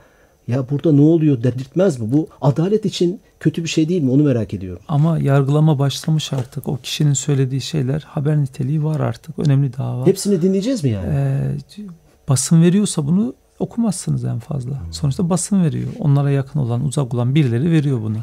ya 0.48 0.70
burada 0.70 0.92
ne 0.92 1.00
oluyor 1.00 1.42
dedirtmez 1.42 2.00
mi? 2.00 2.12
Bu 2.12 2.28
adalet 2.40 2.84
için 2.84 3.20
kötü 3.40 3.64
bir 3.64 3.68
şey 3.68 3.88
değil 3.88 4.02
mi? 4.02 4.10
Onu 4.10 4.22
merak 4.22 4.54
ediyorum. 4.54 4.82
Ama 4.88 5.18
yargılama 5.18 5.78
başlamış 5.78 6.32
artık. 6.32 6.68
O 6.68 6.76
kişinin 6.76 7.12
söylediği 7.12 7.60
şeyler 7.60 8.00
haber 8.06 8.36
niteliği 8.36 8.84
var 8.84 9.00
artık. 9.00 9.38
Önemli 9.38 9.76
dava. 9.76 10.06
Hepsini 10.06 10.42
dinleyeceğiz 10.42 10.84
mi 10.84 10.90
yani? 10.90 11.08
Ee, 11.14 11.82
basın 12.28 12.62
veriyorsa 12.62 13.06
bunu 13.06 13.34
okumazsınız 13.58 14.24
en 14.24 14.38
fazla. 14.38 14.82
Sonuçta 14.90 15.30
basın 15.30 15.64
veriyor. 15.64 15.88
Onlara 15.98 16.30
yakın 16.30 16.60
olan, 16.60 16.84
uzak 16.84 17.14
olan 17.14 17.34
birileri 17.34 17.70
veriyor 17.70 18.02
bunu. 18.02 18.18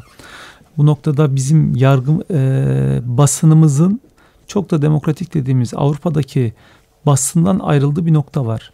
Bu 0.76 0.86
noktada 0.86 1.36
bizim 1.36 1.76
yargı 1.76 2.12
e, 2.30 3.00
basınımızın 3.04 4.00
çok 4.46 4.70
da 4.70 4.82
demokratik 4.82 5.34
dediğimiz 5.34 5.74
Avrupa'daki 5.74 6.52
basından 7.06 7.58
ayrıldığı 7.58 8.06
bir 8.06 8.12
nokta 8.12 8.46
var. 8.46 8.72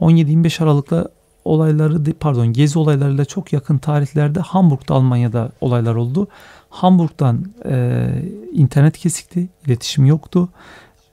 17-25 0.00 0.64
Aralık'ta 0.64 1.08
olayları 1.44 2.14
pardon 2.20 2.52
gezi 2.52 2.78
olaylarıyla 2.78 3.24
çok 3.24 3.52
yakın 3.52 3.78
tarihlerde 3.78 4.40
Hamburg'da 4.40 4.94
Almanya'da 4.94 5.52
olaylar 5.60 5.94
oldu. 5.94 6.28
Hamburg'dan 6.70 7.44
e, 7.64 8.08
internet 8.52 8.98
kesikti, 8.98 9.48
iletişim 9.66 10.06
yoktu. 10.06 10.48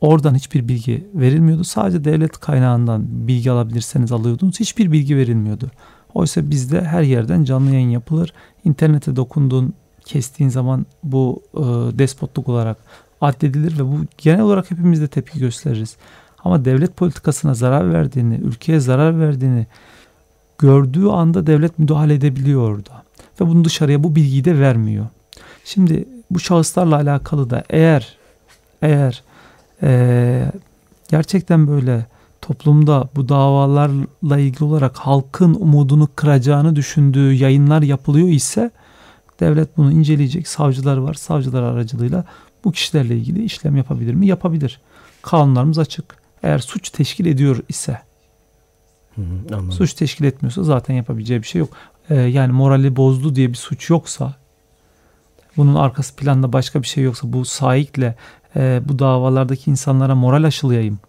Oradan 0.02 0.36
hiçbir 0.36 0.68
bilgi 0.68 1.08
verilmiyordu. 1.14 1.64
Sadece 1.64 2.04
devlet 2.04 2.38
kaynağından 2.38 3.28
bilgi 3.28 3.52
alabilirseniz 3.52 4.12
alıyordunuz. 4.12 4.60
Hiçbir 4.60 4.92
bilgi 4.92 5.18
verilmiyordu. 5.18 5.72
Oysa 6.14 6.50
bizde 6.50 6.82
her 6.82 7.02
yerden 7.02 7.44
canlı 7.44 7.72
yayın 7.72 7.90
yapılır. 7.90 8.34
İnternete 8.64 9.16
dokunduğun, 9.16 9.74
kestiğin 10.06 10.50
zaman 10.50 10.86
bu 11.04 11.42
e, 11.54 11.60
despotluk 12.00 12.50
olarak 12.50 12.78
addedilir 13.22 13.80
ve 13.80 13.86
bu 13.86 13.98
genel 14.18 14.42
olarak 14.42 14.72
hepimiz 14.72 15.02
de 15.02 15.08
tepki 15.08 15.40
gösteririz. 15.40 15.98
Ama 16.44 16.66
devlet 16.66 16.98
politikasına 16.98 17.54
zarar 17.54 17.94
verdiğini, 17.94 18.36
ülkeye 18.36 18.80
zarar 18.80 19.20
verdiğini 19.20 19.68
gördüğü 20.58 21.08
anda 21.08 21.48
devlet 21.48 21.80
müdahale 21.80 22.14
edebiliyor 22.14 22.72
orada. 22.72 23.04
Ve 23.42 23.48
bunu 23.48 23.66
dışarıya 23.66 24.04
bu 24.04 24.16
bilgiyi 24.16 24.46
de 24.46 24.60
vermiyor. 24.60 25.06
Şimdi 25.64 26.06
bu 26.32 26.40
şahıslarla 26.40 26.96
alakalı 26.96 27.50
da 27.50 27.64
eğer 27.70 28.18
eğer 28.82 29.24
eee, 29.84 30.52
gerçekten 31.10 31.68
böyle 31.68 32.06
toplumda 32.42 33.10
bu 33.16 33.30
davalarla 33.30 34.38
ilgili 34.40 34.64
olarak 34.64 34.98
halkın 34.98 35.54
umudunu 35.54 36.10
kıracağını 36.16 36.76
düşündüğü 36.76 37.34
yayınlar 37.34 37.82
yapılıyor 37.82 38.28
ise 38.28 38.72
devlet 39.40 39.78
bunu 39.78 39.92
inceleyecek. 39.92 40.48
Savcılar 40.48 40.98
var. 40.98 41.14
Savcılar 41.14 41.64
aracılığıyla 41.64 42.26
bu 42.64 42.72
kişilerle 42.72 43.18
ilgili 43.18 43.44
işlem 43.44 43.78
yapabilir 43.78 44.14
mi? 44.14 44.28
Yapabilir. 44.28 44.82
Kanunlarımız 45.22 45.80
açık. 45.80 46.18
Eğer 46.44 46.60
suç 46.60 46.90
teşkil 46.90 47.26
ediyor 47.26 47.60
ise 47.70 48.02
Hı 49.16 49.22
hı, 49.22 49.26
anladım. 49.56 49.72
suç 49.72 49.94
teşkil 49.94 50.26
etmiyorsa 50.26 50.64
zaten 50.64 50.94
yapabileceği 50.94 51.42
bir 51.42 51.48
şey 51.48 51.60
yok. 51.60 51.70
Ee, 52.10 52.16
yani 52.16 52.52
morali 52.52 52.96
bozdu 52.96 53.36
diye 53.36 53.50
bir 53.50 53.56
suç 53.58 53.90
yoksa 53.90 54.34
bunun 55.58 55.76
arkası 55.76 56.16
planda 56.16 56.54
başka 56.54 56.82
bir 56.82 56.88
şey 56.88 57.04
yoksa 57.04 57.34
bu 57.34 57.46
sahikle 57.46 58.16
e, 58.58 58.82
bu 58.90 59.00
davalardaki 59.00 59.70
insanlara 59.72 60.16
moral 60.16 60.44
aşılayayım. 60.44 61.00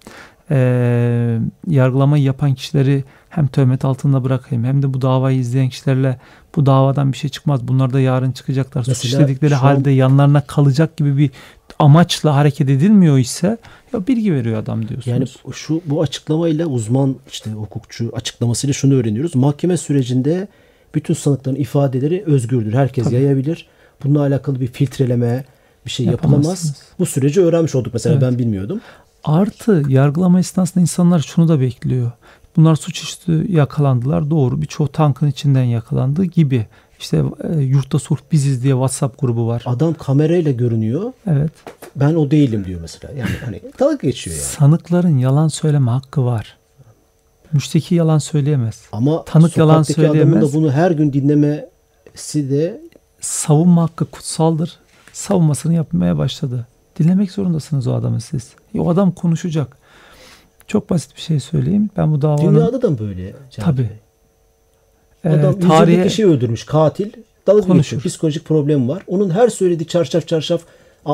E, 0.50 1.38
yargılamayı 1.68 2.24
yapan 2.24 2.54
kişileri 2.54 3.04
hem 3.28 3.46
töhmet 3.46 3.84
altında 3.84 4.24
bırakayım 4.24 4.64
hem 4.64 4.82
de 4.82 4.94
bu 4.94 5.02
davayı 5.02 5.38
izleyen 5.38 5.68
kişilerle 5.68 6.18
bu 6.56 6.66
davadan 6.66 7.12
bir 7.12 7.16
şey 7.16 7.30
çıkmaz. 7.30 7.68
Bunlar 7.68 7.92
da 7.92 8.00
yarın 8.00 8.32
çıkacaklar. 8.32 8.82
Suç 8.82 8.88
Mesela 9.04 9.22
işledikleri 9.22 9.50
şu 9.50 9.56
an- 9.56 9.60
halde 9.60 9.90
yanlarına 9.90 10.40
kalacak 10.40 10.96
gibi 10.96 11.16
bir 11.18 11.30
amaçla 11.78 12.34
hareket 12.36 12.68
edilmiyor 12.70 13.18
ise 13.18 13.58
ya 13.92 14.06
bilgi 14.06 14.34
veriyor 14.34 14.58
adam 14.62 14.88
diyorsunuz. 14.88 15.06
Yani 15.06 15.26
şu 15.54 15.80
bu 15.86 16.02
açıklamayla 16.02 16.66
uzman 16.66 17.16
işte 17.30 17.50
hukukçu 17.50 18.12
açıklamasıyla 18.16 18.74
şunu 18.74 18.94
öğreniyoruz. 18.94 19.34
Mahkeme 19.34 19.76
sürecinde 19.76 20.48
bütün 20.94 21.14
sanıkların 21.14 21.56
ifadeleri 21.56 22.22
özgürdür. 22.26 22.72
Herkes 22.72 23.04
Tabii. 23.04 23.14
yayabilir. 23.14 23.66
Bununla 24.04 24.20
alakalı 24.20 24.60
bir 24.60 24.66
filtreleme 24.66 25.44
bir 25.88 25.92
şey 25.92 26.06
yapılamaz. 26.06 26.76
Bu 26.98 27.06
süreci 27.06 27.40
öğrenmiş 27.40 27.74
olduk 27.74 27.92
mesela 27.94 28.12
Evet. 28.12 28.22
ben 28.22 28.38
bilmiyordum. 28.38 28.80
Artı 29.24 29.82
yargılama 29.88 30.40
esnasında 30.40 30.80
insanlar 30.80 31.18
şunu 31.20 31.48
da 31.48 31.60
bekliyor. 31.60 32.10
Bunlar 32.56 32.76
suçüstü 32.76 33.52
yakalandılar. 33.52 34.30
Doğru 34.30 34.62
birçoğu 34.62 34.88
tankın 34.88 35.26
içinden 35.26 35.62
yakalandı 35.62 36.24
gibi. 36.24 36.66
İşte 37.00 37.22
e, 37.54 37.60
yurtta 37.60 37.98
sulh 37.98 38.18
biziz 38.32 38.62
diye 38.62 38.72
WhatsApp 38.72 39.20
grubu 39.20 39.46
var. 39.48 39.62
Adam 39.66 39.94
kamerayla 39.94 40.52
görünüyor. 40.52 41.12
Evet. 41.26 41.52
Ben 41.96 42.14
o 42.14 42.30
değilim 42.30 42.64
diyor 42.64 42.80
mesela. 42.80 43.14
Yani 43.14 43.30
hani 43.44 43.60
dalga 43.80 43.96
geçiyor 44.08 44.36
yani. 44.36 44.44
Sanıkların 44.46 45.18
yalan 45.18 45.48
söyleme 45.48 45.90
hakkı 45.90 46.24
var. 46.24 46.56
Müşteki 47.52 47.94
yalan 47.94 48.18
söyleyemez. 48.18 48.82
Ama 48.92 49.24
Tanık 49.24 49.56
yalan 49.56 49.82
sokaktaki 49.82 50.00
adamın 50.00 50.18
söyleyemez. 50.20 50.52
da 50.52 50.56
bunu 50.56 50.72
her 50.72 50.90
gün 50.90 51.12
dinlemesi 51.12 52.50
de 52.50 52.80
Savunma 53.20 53.82
hakkı 53.82 54.04
kutsaldır. 54.04 54.78
Savunmasını 55.12 55.74
yapmaya 55.74 56.18
başladı. 56.18 56.66
Dinlemek 56.98 57.32
zorundasınız 57.32 57.86
o 57.86 57.94
adamı 57.94 58.20
siz. 58.20 58.50
E, 58.74 58.80
O 58.80 58.90
adam 58.90 59.12
konuşacak. 59.12 59.76
Çok 60.66 60.90
basit 60.90 61.16
bir 61.16 61.20
şey 61.20 61.40
söyleyeyim. 61.40 61.90
Ben 61.96 62.12
bu 62.12 62.22
davanın 62.22 62.54
dünyada 62.54 62.82
da 62.82 62.98
böyle. 62.98 63.34
Cenab 63.50 63.66
Tabii. 63.66 63.88
Bey. 65.24 65.32
e, 65.32 65.34
Adam 65.40 65.60
tarihe 65.60 66.08
kişi 66.08 66.26
öldürmüş. 66.26 66.64
Katil. 66.64 67.12
Dalga 67.46 67.60
Konuşur. 67.66 67.82
geçiyor. 67.96 68.02
Psikolojik 68.02 68.44
problemi 68.44 68.88
var. 68.88 69.02
Onun 69.06 69.30
her 69.30 69.48
söylediği 69.48 69.86
çarşaf 69.88 70.28
çarşaf 70.28 70.60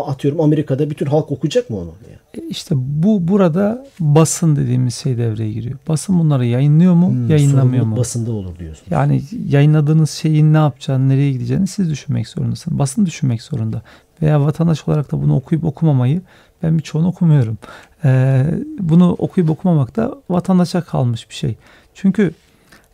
atıyorum 0.01 0.41
Amerika'da 0.41 0.91
bütün 0.91 1.07
halk 1.07 1.31
okuyacak 1.33 1.71
mı 1.71 1.77
onu? 1.77 1.91
Yani? 2.11 2.45
E, 2.47 2.49
İşte 2.49 2.75
bu 2.79 3.29
burada 3.29 3.87
basın 4.01 4.57
dediğimiz 4.57 4.95
şey 4.95 5.19
devreye 5.19 5.53
giriyor. 5.53 5.79
Basın 5.89 6.19
bunları 6.19 6.47
yayınlıyor 6.47 6.95
mu, 6.95 7.09
Hmm, 7.09 7.31
yayınlamıyor 7.31 7.85
mu? 7.85 7.97
basında 7.97 8.33
olur 8.33 8.59
diyorsun. 8.59 8.85
Yani 8.91 9.23
yayınladığınız 9.49 10.11
şeyin 10.11 10.53
ne 10.53 10.57
yapacağını, 10.57 11.09
nereye 11.09 11.33
gideceğini 11.33 11.67
siz 11.67 11.91
düşünmek 11.91 12.29
zorundasınız. 12.29 12.79
Basın 12.79 13.07
düşünmek 13.07 13.43
zorunda. 13.43 13.83
Veya 14.23 14.45
vatandaş 14.45 14.89
olarak 14.89 15.13
da 15.13 15.23
bunu 15.23 15.37
okuyup 15.37 15.65
okumamayı 15.65 16.21
ben 16.63 16.79
birçoğunu 16.79 17.07
okumuyorum. 17.09 17.59
Ee, 18.05 18.45
bunu 18.81 19.13
okuyup 19.19 19.51
okumamak 19.51 19.97
da 19.97 20.15
vatandaşa 20.31 20.81
kalmış 20.81 21.29
bir 21.31 21.35
şey. 21.35 21.57
Çünkü 21.95 22.35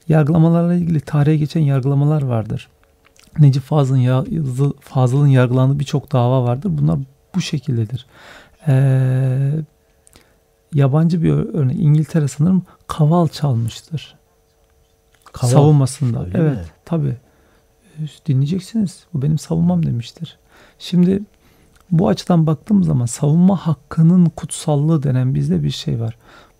yargılamalarla 0.09 0.75
ilgili 0.75 1.01
tarihe 1.01 1.37
geçen 1.37 1.61
yargılamalar 1.61 2.23
vardır. 2.23 2.69
Necip 3.39 3.63
Fazıl'ın, 3.63 3.99
ya, 3.99 4.25
Fazıl'ın 4.81 5.27
yargılandığı 5.27 5.79
birçok 5.79 6.13
dava 6.13 6.45
vardır. 6.45 6.71
Bunlar 6.73 6.99
bu 7.35 7.41
şekildedir. 7.41 8.07
Ee, 8.69 9.53
yabancı 10.75 11.23
bir 11.23 11.33
örnek 11.33 11.81
İngiltere 11.81 12.29
sanırım 12.29 12.63
kaval 12.87 13.29
çalmıştır. 13.29 14.17
Kaval. 15.33 15.53
Savunmasında. 15.53 16.25
Öyle 16.25 16.39
evet. 16.39 16.57
Mi? 16.57 16.65
Tabii. 16.85 17.17
Dinleyeceksiniz. 18.27 19.05
Bu 19.15 19.23
benim 19.23 19.39
savunmam 19.39 19.87
demiştir. 19.87 20.39
Şimdi 20.79 21.23
bu 21.91 22.09
açıdan 22.09 22.47
baktığım 22.47 22.85
zaman 22.85 23.07
savunma 23.07 23.67
hakkının 23.67 24.27
kutsallığı 24.27 25.03
denen 25.03 25.35
bizde 25.35 25.63
bir 25.63 25.71
şey 25.71 26.01
var. 26.01 26.17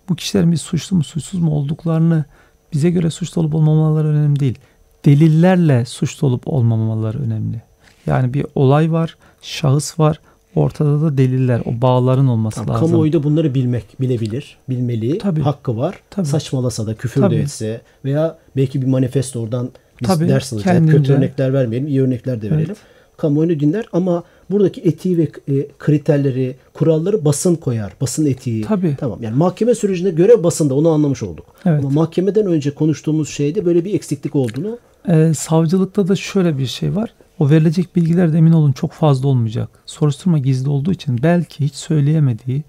Bu 0.09 0.15
kişilerin 0.15 0.51
bir 0.51 0.57
suçlu 0.57 0.97
mu 0.97 1.03
suçsuz 1.03 1.39
mu 1.39 1.51
olduklarını 1.51 2.25
bize 2.73 2.89
göre 2.89 3.09
suçlu 3.09 3.41
olup 3.41 3.55
olmamaları 3.55 4.07
önemli 4.07 4.39
değil. 4.39 4.59
Delillerle 5.05 5.85
suçlu 5.85 6.27
olup 6.27 6.41
olmamaları 6.45 7.19
önemli. 7.19 7.61
Yani 8.05 8.33
bir 8.33 8.45
olay 8.55 8.91
var, 8.91 9.17
şahıs 9.41 9.99
var, 9.99 10.19
ortada 10.55 11.01
da 11.01 11.17
deliller, 11.17 11.61
o 11.65 11.81
bağların 11.81 12.27
olması 12.27 12.55
tamam, 12.55 12.75
lazım. 12.75 12.87
Kamuoyu 12.87 13.13
da 13.13 13.23
bunları 13.23 13.55
bilmek, 13.55 14.01
bilebilir, 14.01 14.57
bilmeli, 14.69 15.17
Tabii. 15.17 15.41
hakkı 15.41 15.77
var. 15.77 15.99
Tabii. 16.09 16.25
Saçmalasa 16.25 16.87
da, 16.87 16.95
küfür 16.95 17.21
Tabii. 17.21 17.35
de 17.35 17.39
etse 17.39 17.81
veya 18.05 18.37
belki 18.55 18.81
bir 18.81 18.87
manifesto 18.87 19.39
oradan 19.39 19.69
biz 20.01 20.07
Tabii, 20.07 20.27
ders 20.27 20.53
alacağız. 20.53 20.77
Kendince. 20.77 20.97
Kötü 20.97 21.13
örnekler 21.13 21.53
vermeyelim, 21.53 21.87
iyi 21.87 22.01
örnekler 22.01 22.41
de 22.41 22.51
verelim. 22.51 22.65
Evet. 22.67 22.77
Kamuoyunu 23.17 23.59
dinler 23.59 23.85
ama 23.93 24.23
buradaki 24.51 24.81
etiği 24.81 25.17
ve 25.17 25.23
e, 25.23 25.67
kriterleri, 25.79 26.55
kuralları 26.73 27.25
basın 27.25 27.55
koyar. 27.55 27.93
Basın 28.01 28.25
etiği. 28.25 28.63
Tabii. 28.63 28.95
Tamam. 28.99 29.23
Yani 29.23 29.37
mahkeme 29.37 29.75
sürecinde 29.75 30.11
görev 30.11 30.43
basında 30.43 30.75
onu 30.75 30.89
anlamış 30.89 31.23
olduk. 31.23 31.45
Evet. 31.65 31.79
Ama 31.79 31.89
mahkemeden 31.89 32.45
önce 32.45 32.71
konuştuğumuz 32.71 33.29
şeyde 33.29 33.65
böyle 33.65 33.85
bir 33.85 33.93
eksiklik 33.93 34.35
olduğunu 34.35 34.79
ee, 35.09 35.33
savcılıkta 35.33 36.07
da 36.07 36.15
şöyle 36.15 36.57
bir 36.57 36.65
şey 36.65 36.95
var. 36.95 37.13
O 37.39 37.49
verilecek 37.49 37.95
bilgiler 37.95 38.33
de 38.33 38.37
emin 38.37 38.51
olun 38.51 38.71
çok 38.71 38.91
fazla 38.91 39.27
olmayacak. 39.27 39.69
Soruşturma 39.85 40.37
gizli 40.37 40.69
olduğu 40.69 40.91
için 40.91 41.23
belki 41.23 41.65
hiç 41.65 41.73
söyleyemediği 41.73 42.63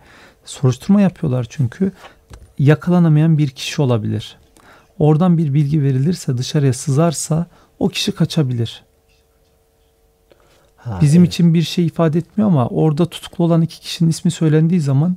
soruşturma 0.44 1.00
yapıyorlar 1.00 1.46
çünkü 1.50 1.92
yakalanamayan 2.58 3.38
bir 3.38 3.48
kişi 3.48 3.82
olabilir. 3.82 4.36
Oradan 4.98 5.38
bir 5.38 5.54
bilgi 5.54 5.82
verilirse 5.82 6.38
dışarıya 6.38 6.72
sızarsa 6.72 7.46
o 7.78 7.88
kişi 7.88 8.12
kaçabilir. 8.12 8.82
Ha, 10.84 10.98
Bizim 11.02 11.22
evet. 11.22 11.32
için 11.32 11.54
bir 11.54 11.62
şey 11.62 11.86
ifade 11.86 12.18
etmiyor 12.18 12.50
ama 12.50 12.68
orada 12.68 13.06
tutuklu 13.06 13.44
olan 13.44 13.62
iki 13.62 13.80
kişinin 13.80 14.10
ismi 14.10 14.30
söylendiği 14.30 14.80
zaman 14.80 15.16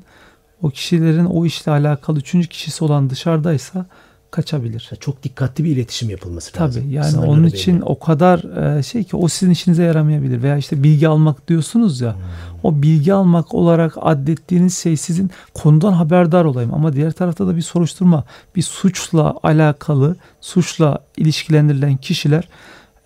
o 0.62 0.70
kişilerin 0.70 1.26
o 1.26 1.46
işle 1.46 1.72
alakalı 1.72 2.20
üçüncü 2.20 2.48
kişisi 2.48 2.84
olan 2.84 3.10
dışarıdaysa 3.10 3.86
kaçabilir. 4.32 4.90
Çok 5.00 5.24
dikkatli 5.24 5.64
bir 5.64 5.70
iletişim 5.70 6.10
yapılması 6.10 6.52
Tabii, 6.54 6.64
lazım. 6.64 6.84
Tabii 6.84 6.94
yani 6.94 7.12
Sınırları 7.12 7.32
onun 7.32 7.46
için 7.46 7.76
belli. 7.76 7.84
o 7.84 8.00
kadar 8.00 8.40
e, 8.78 8.84
şey 8.84 9.04
ki 9.04 9.18
o 9.18 9.28
sizin 9.28 9.52
işinize 9.52 9.84
yaramayabilir 9.84 10.44
veya 10.44 10.58
işte 10.58 10.84
bilgi 10.84 11.08
almak 11.08 11.48
diyorsunuz 11.48 12.02
ya 12.02 12.14
hmm. 12.14 12.22
o 12.64 12.82
bilgi 12.82 13.14
almak 13.14 13.54
olarak 13.54 13.94
addettiğiniz 14.02 14.78
şey 14.78 14.98
sizin 14.98 15.32
konudan 15.54 15.94
haberdar 15.94 16.46
olayım 16.46 16.74
ama 16.74 16.94
diğer 16.94 17.12
tarafta 17.12 17.48
da 17.48 17.56
bir 17.56 17.62
soruşturma 17.62 18.24
bir 18.56 18.62
suçla 18.62 19.36
alakalı 19.44 20.16
suçla 20.42 21.00
ilişkilendirilen 21.18 21.98
kişiler 21.98 22.50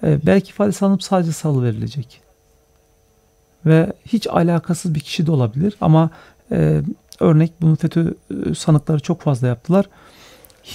e, 0.03 0.19
belki 0.25 0.49
ifadesi 0.49 0.85
alınıp 0.85 1.03
sadece 1.03 1.31
salı 1.31 1.63
verilecek 1.63 2.28
ve 3.65 3.93
hiç 4.05 4.27
alakasız 4.27 4.95
bir 4.95 4.99
kişi 4.99 5.27
de 5.27 5.31
olabilir 5.31 5.75
ama 5.81 6.09
e, 6.51 6.81
örnek 7.19 7.51
bunu 7.61 7.75
FETÖ 7.75 8.13
e, 8.31 8.55
sanıkları 8.55 8.99
çok 8.99 9.21
fazla 9.21 9.47
yaptılar 9.47 9.85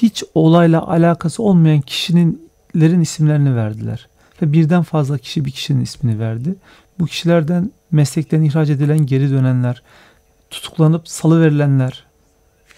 hiç 0.03 0.25
olayla 0.35 0.89
alakası 0.89 1.43
olmayan 1.43 1.81
kişilerin 1.81 3.01
isimlerini 3.01 3.57
verdiler. 3.57 4.09
Ve 4.43 4.53
birden 4.53 4.83
fazla 4.83 5.19
kişi 5.19 5.45
bir 5.45 5.51
kişinin 5.51 5.81
ismini 5.81 6.19
verdi. 6.19 6.55
Bu 6.99 7.07
kişilerden 7.07 7.71
meslekten 7.91 8.43
ihraç 8.43 8.71
edilen 8.71 9.07
geri 9.07 9.31
dönenler, 9.31 9.83
tutuklanıp 10.51 11.09
salı 11.09 11.43
verilenler, 11.43 12.05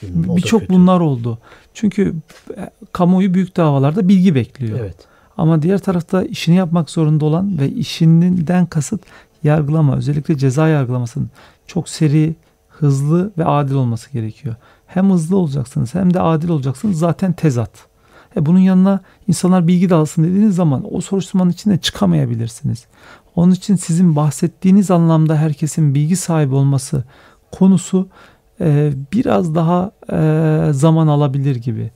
hmm, 0.00 0.36
birçok 0.36 0.70
bunlar 0.70 1.00
oldu. 1.00 1.38
Çünkü 1.74 2.14
e, 2.56 2.70
kamuoyu 2.92 3.34
büyük 3.34 3.56
davalarda 3.56 4.08
bilgi 4.08 4.34
bekliyor. 4.34 4.78
Evet. 4.78 4.96
Ama 5.36 5.62
diğer 5.62 5.78
tarafta 5.78 6.22
işini 6.22 6.56
yapmak 6.56 6.90
zorunda 6.90 7.24
olan 7.24 7.58
ve 7.58 7.70
işinden 7.70 8.66
kasıt 8.66 9.02
yargılama, 9.44 9.96
özellikle 9.96 10.38
ceza 10.38 10.68
yargılamasının 10.68 11.30
çok 11.66 11.88
seri, 11.88 12.34
hızlı 12.68 13.32
ve 13.38 13.44
adil 13.44 13.74
olması 13.74 14.12
gerekiyor 14.12 14.54
hem 14.86 15.10
hızlı 15.10 15.36
olacaksınız 15.36 15.94
hem 15.94 16.14
de 16.14 16.20
adil 16.20 16.48
olacaksınız 16.48 16.98
zaten 16.98 17.32
tezat. 17.32 17.70
E 18.36 18.46
bunun 18.46 18.58
yanına 18.58 19.00
insanlar 19.28 19.68
bilgi 19.68 19.90
dağılsın 19.90 20.24
dediğiniz 20.24 20.56
zaman 20.56 20.94
o 20.94 21.00
soruşturmanın 21.00 21.50
içine 21.50 21.78
çıkamayabilirsiniz. 21.78 22.86
Onun 23.34 23.52
için 23.52 23.76
sizin 23.76 24.16
bahsettiğiniz 24.16 24.90
anlamda 24.90 25.36
herkesin 25.36 25.94
bilgi 25.94 26.16
sahibi 26.16 26.54
olması 26.54 27.04
konusu 27.52 28.08
e, 28.60 28.92
biraz 29.12 29.54
daha 29.54 29.90
e, 30.12 30.72
zaman 30.72 31.06
alabilir 31.06 31.56
gibi. 31.56 31.90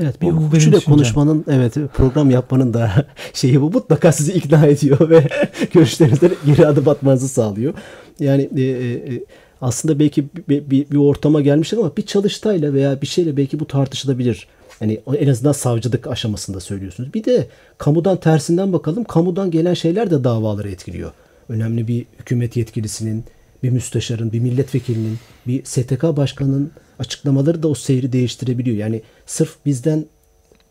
Evet 0.00 0.22
bir 0.22 0.28
hukukçuyla 0.28 0.80
konuşmanın 0.80 1.44
evet 1.48 1.74
program 1.94 2.30
yapmanın 2.30 2.74
da 2.74 3.06
şeyi 3.32 3.60
bu 3.60 3.70
mutlaka 3.70 4.12
sizi 4.12 4.32
ikna 4.32 4.66
ediyor 4.66 5.10
ve 5.10 5.28
görüşlerinizden 5.72 6.30
geri 6.46 6.66
adım 6.66 6.88
atmanızı 6.88 7.28
sağlıyor. 7.28 7.74
Yani 8.20 8.50
e, 8.56 8.62
e, 8.62 9.24
aslında 9.60 9.98
belki 9.98 10.24
bir, 10.48 10.70
bir, 10.70 10.90
bir 10.90 10.96
ortama 10.96 11.40
gelmiştir 11.40 11.78
ama 11.78 11.96
bir 11.96 12.06
çalıştayla 12.06 12.74
veya 12.74 13.02
bir 13.02 13.06
şeyle 13.06 13.36
belki 13.36 13.60
bu 13.60 13.66
tartışılabilir. 13.66 14.46
Yani 14.80 15.00
en 15.18 15.28
azından 15.28 15.52
savcılık 15.52 16.06
aşamasında 16.06 16.60
söylüyorsunuz. 16.60 17.14
Bir 17.14 17.24
de 17.24 17.46
kamudan 17.78 18.16
tersinden 18.16 18.72
bakalım. 18.72 19.04
Kamudan 19.04 19.50
gelen 19.50 19.74
şeyler 19.74 20.10
de 20.10 20.24
davaları 20.24 20.70
etkiliyor. 20.70 21.12
Önemli 21.48 21.88
bir 21.88 22.06
hükümet 22.18 22.56
yetkilisinin, 22.56 23.24
bir 23.62 23.70
müsteşarın, 23.70 24.32
bir 24.32 24.40
milletvekilinin, 24.40 25.18
bir 25.46 25.64
STK 25.64 26.02
başkanının 26.02 26.70
açıklamaları 26.98 27.62
da 27.62 27.68
o 27.68 27.74
seyri 27.74 28.12
değiştirebiliyor. 28.12 28.76
Yani 28.76 29.02
sırf 29.26 29.56
bizden 29.66 30.06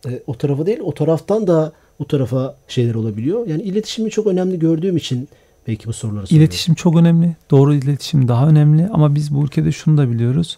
e, 0.08 0.22
o 0.28 0.38
tarafa 0.38 0.66
değil, 0.66 0.80
o 0.80 0.94
taraftan 0.94 1.48
da 1.48 1.72
o 2.00 2.06
tarafa 2.06 2.56
şeyler 2.68 2.96
olabiliyor. 2.96 3.48
Yani 3.48 3.62
iletişimi 3.62 4.10
çok 4.10 4.28
önemli 4.28 4.60
gördüğüm 4.60 4.98
için 4.98 5.30
Belki 5.68 5.88
bu 5.88 5.94
soruları 5.94 6.28
soruyorum. 6.28 6.46
İletişim 6.46 6.76
çok 6.76 6.96
önemli. 6.96 7.36
Doğru 7.52 7.74
iletişim 7.74 8.28
daha 8.28 8.48
önemli. 8.48 8.90
Ama 8.94 9.16
biz 9.16 9.36
bu 9.36 9.44
ülkede 9.44 9.72
şunu 9.72 9.98
da 9.98 10.12
biliyoruz. 10.12 10.58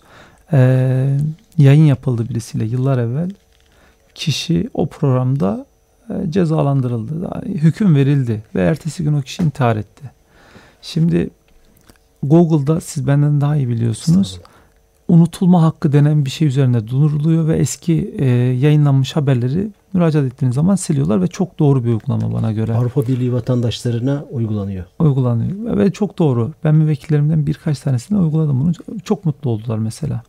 Ee, 0.53 1.17
yayın 1.58 1.86
yapıldı 1.86 2.30
birisiyle 2.30 2.65
yıllar 2.65 2.97
evvel. 2.97 3.32
Kişi 4.15 4.69
o 4.73 4.86
programda 4.86 5.65
e, 6.10 6.32
cezalandırıldı. 6.32 7.30
Hüküm 7.45 7.95
verildi 7.95 8.43
ve 8.56 8.62
ertesi 8.62 9.03
gün 9.03 9.13
o 9.13 9.21
kişi 9.21 9.43
intihar 9.43 9.75
etti. 9.75 10.12
Şimdi 10.82 11.30
Google'da 12.23 12.82
siz 12.82 13.08
benden 13.08 13.41
daha 13.41 13.56
iyi 13.56 13.69
biliyorsunuz. 13.69 14.39
Unutulma 15.07 15.63
hakkı 15.63 15.93
denen 15.93 16.25
bir 16.25 16.29
şey 16.29 16.47
üzerine 16.47 16.87
duruluyor 16.87 17.47
ve 17.47 17.57
eski 17.57 18.15
e, 18.17 18.25
yayınlanmış 18.35 19.15
haberleri 19.15 19.67
müracaat 19.93 20.25
ettiğiniz 20.25 20.55
zaman 20.55 20.75
siliyorlar 20.75 21.21
ve 21.21 21.27
çok 21.27 21.59
doğru 21.59 21.83
bir 21.83 21.89
uygulama 21.89 22.33
bana 22.33 22.51
göre. 22.51 22.73
Avrupa 22.73 23.07
Birliği 23.07 23.33
vatandaşlarına 23.33 24.25
uygulanıyor. 24.31 24.85
Uygulanıyor 24.99 25.77
ve 25.77 25.91
çok 25.91 26.19
doğru. 26.19 26.51
Ben 26.63 26.75
müvekkillerimden 26.75 27.47
birkaç 27.47 27.79
tanesini 27.79 28.17
uyguladım 28.17 28.61
bunu. 28.61 28.99
Çok 29.03 29.25
mutlu 29.25 29.49
oldular 29.49 29.77
mesela. 29.77 30.21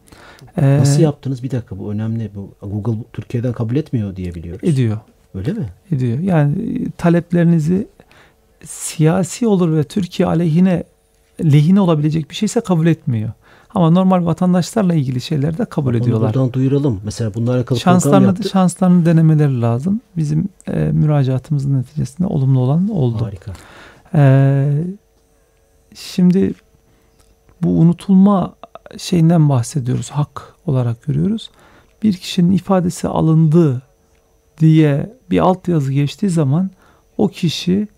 Ee, 0.57 0.79
Nasıl 0.79 1.03
yaptınız? 1.03 1.43
Bir 1.43 1.51
dakika 1.51 1.79
bu 1.79 1.93
önemli. 1.93 2.31
Bu 2.35 2.69
Google 2.69 3.03
Türkiye'den 3.13 3.53
kabul 3.53 3.77
etmiyor 3.77 4.17
diye 4.17 4.35
biliyoruz. 4.35 4.69
Ediyor. 4.69 4.99
Öyle 5.35 5.53
mi? 5.53 5.67
Ediyor. 5.93 6.19
Yani 6.19 6.55
taleplerinizi 6.97 7.87
siyasi 8.65 9.47
olur 9.47 9.77
ve 9.77 9.85
Türkiye 9.85 10.29
aleyhine 10.29 10.85
lehine 11.45 11.81
olabilecek 11.81 12.31
bir 12.31 12.35
şeyse 12.35 12.61
kabul 12.61 12.87
etmiyor. 12.87 13.31
Ama 13.79 13.91
normal 13.91 14.27
vatandaşlarla 14.27 14.95
ilgili 14.95 15.21
şeyler 15.21 15.59
de 15.59 15.65
kabul 15.65 15.91
Onu 15.91 15.97
ediyorlar. 15.97 16.35
Buradan 16.35 16.53
duyuralım. 16.53 17.01
Mesela 17.05 17.35
bunlarla 17.35 17.59
alakalı 17.59 17.79
şanslarını, 17.79 18.27
yaptık. 18.27 18.53
Şanslarını 18.53 19.07
denemeleri 19.07 19.61
lazım. 19.61 20.01
Bizim 20.17 20.49
e, 20.67 20.73
müracaatımızın 20.73 21.79
neticesinde 21.79 22.29
olumlu 22.29 22.61
olan 22.61 22.89
oldu. 22.89 23.25
Harika. 23.25 23.53
E, 24.15 24.85
şimdi 25.95 26.55
bu 27.63 27.69
unutulma 27.69 28.55
şeyinden 28.97 29.49
bahsediyoruz. 29.49 30.11
Hak 30.11 30.55
olarak 30.67 31.03
görüyoruz. 31.03 31.51
Bir 32.03 32.13
kişinin 32.13 32.53
ifadesi 32.53 33.09
alındı 33.09 33.83
diye 34.61 35.17
bir 35.31 35.39
altyazı 35.39 35.93
geçtiği 35.93 36.31
zaman 36.31 36.71
o 37.19 37.29
kişi 37.29 37.89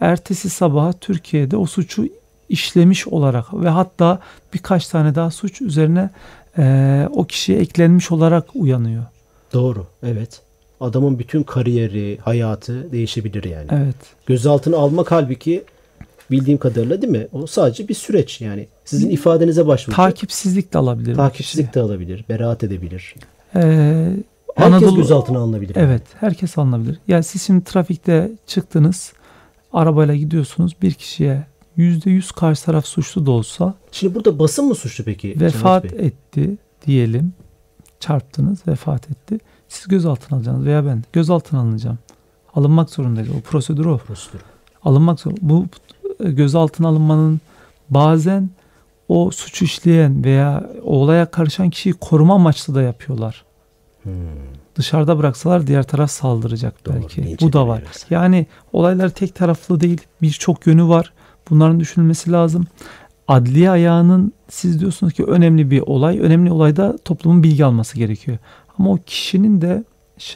ertesi 0.00 0.50
sabah 0.50 0.92
Türkiye'de 1.00 1.56
o 1.56 1.66
suçu 1.66 2.08
işlemiş 2.48 3.08
olarak 3.08 3.54
ve 3.54 3.68
hatta 3.68 4.18
birkaç 4.54 4.88
tane 4.88 5.14
daha 5.14 5.30
suç 5.30 5.60
üzerine 5.60 6.10
e, 6.58 7.08
o 7.12 7.24
kişiye 7.24 7.58
eklenmiş 7.58 8.12
olarak 8.12 8.44
uyanıyor. 8.54 9.04
Doğru, 9.52 9.86
evet. 10.02 10.40
Adamın 10.80 11.18
bütün 11.18 11.42
kariyeri, 11.42 12.18
hayatı 12.22 12.92
değişebilir 12.92 13.44
yani. 13.44 13.66
Evet. 13.70 13.96
Gözaltına 14.26 14.76
almak 14.76 15.12
halbuki 15.12 15.64
bildiğim 16.30 16.58
kadarıyla 16.58 17.02
değil 17.02 17.12
mi? 17.12 17.26
O 17.32 17.46
sadece 17.46 17.88
bir 17.88 17.94
süreç 17.94 18.40
yani. 18.40 18.68
Sizin 18.84 19.10
ifadenize 19.10 19.66
başvuracak. 19.66 19.96
Takipsizlik 19.96 20.72
de 20.72 20.78
alabilir. 20.78 21.14
Takipsizlik 21.14 21.74
de 21.74 21.80
alabilir. 21.80 22.24
Beraat 22.28 22.64
edebilir. 22.64 23.14
Ee, 23.56 23.60
herkes 24.54 24.82
Anadolu, 24.82 24.96
gözaltına 24.96 25.38
alınabilir. 25.38 25.76
Evet. 25.76 26.02
Herkes 26.20 26.58
alınabilir. 26.58 26.98
Yani 27.08 27.24
siz 27.24 27.42
şimdi 27.42 27.64
trafikte 27.64 28.30
çıktınız 28.46 29.12
arabayla 29.72 30.14
gidiyorsunuz 30.14 30.76
bir 30.82 30.94
kişiye 30.94 31.46
%100 31.78 32.34
karşı 32.34 32.64
taraf 32.64 32.86
suçlu 32.86 33.26
da 33.26 33.30
olsa 33.30 33.74
Şimdi 33.92 34.14
burada 34.14 34.38
basın 34.38 34.64
mı 34.64 34.74
suçlu 34.74 35.04
peki? 35.04 35.40
vefat 35.40 35.84
Bey? 35.84 36.06
etti 36.06 36.56
diyelim. 36.86 37.32
Çarptınız, 38.00 38.58
vefat 38.68 39.10
etti. 39.10 39.38
Siz 39.68 39.88
gözaltına 39.88 40.38
alacaksınız 40.38 40.66
veya 40.66 40.86
ben 40.86 41.04
gözaltına 41.12 41.60
alınacağım. 41.60 41.98
Alınmak 42.54 42.90
zorundayız. 42.90 43.30
O 43.38 43.40
prosedür 43.40 43.84
o. 43.84 43.98
Prosedür. 43.98 44.40
Alınmak 44.84 45.20
zor. 45.20 45.32
Bu 45.40 45.66
e, 46.24 46.30
gözaltına 46.30 46.88
alınmanın 46.88 47.40
bazen 47.90 48.50
o 49.08 49.30
suç 49.30 49.62
işleyen 49.62 50.24
veya 50.24 50.70
o 50.84 50.96
olaya 50.96 51.30
karışan 51.30 51.70
kişiyi 51.70 51.92
koruma 51.92 52.34
amaçlı 52.34 52.74
da 52.74 52.82
yapıyorlar. 52.82 53.44
Hmm. 54.02 54.12
Dışarıda 54.74 55.18
bıraksalar 55.18 55.66
diğer 55.66 55.82
taraf 55.82 56.10
saldıracak 56.10 56.86
Doğru, 56.86 56.94
belki. 56.94 57.36
Bu 57.40 57.52
da 57.52 57.68
var. 57.68 57.82
Yani 58.10 58.46
olaylar 58.72 59.08
tek 59.08 59.34
taraflı 59.34 59.80
değil. 59.80 60.00
Birçok 60.22 60.66
yönü 60.66 60.88
var. 60.88 61.12
Bunların 61.50 61.80
düşünülmesi 61.80 62.32
lazım. 62.32 62.66
Adliye 63.28 63.70
ayağının 63.70 64.32
siz 64.48 64.80
diyorsunuz 64.80 65.12
ki 65.12 65.24
önemli 65.24 65.70
bir 65.70 65.80
olay. 65.80 66.18
Önemli 66.18 66.52
olayda 66.52 66.96
toplumun 66.96 67.42
bilgi 67.42 67.64
alması 67.64 67.96
gerekiyor. 67.96 68.38
Ama 68.78 68.90
o 68.90 68.98
kişinin 69.06 69.60
de 69.60 69.84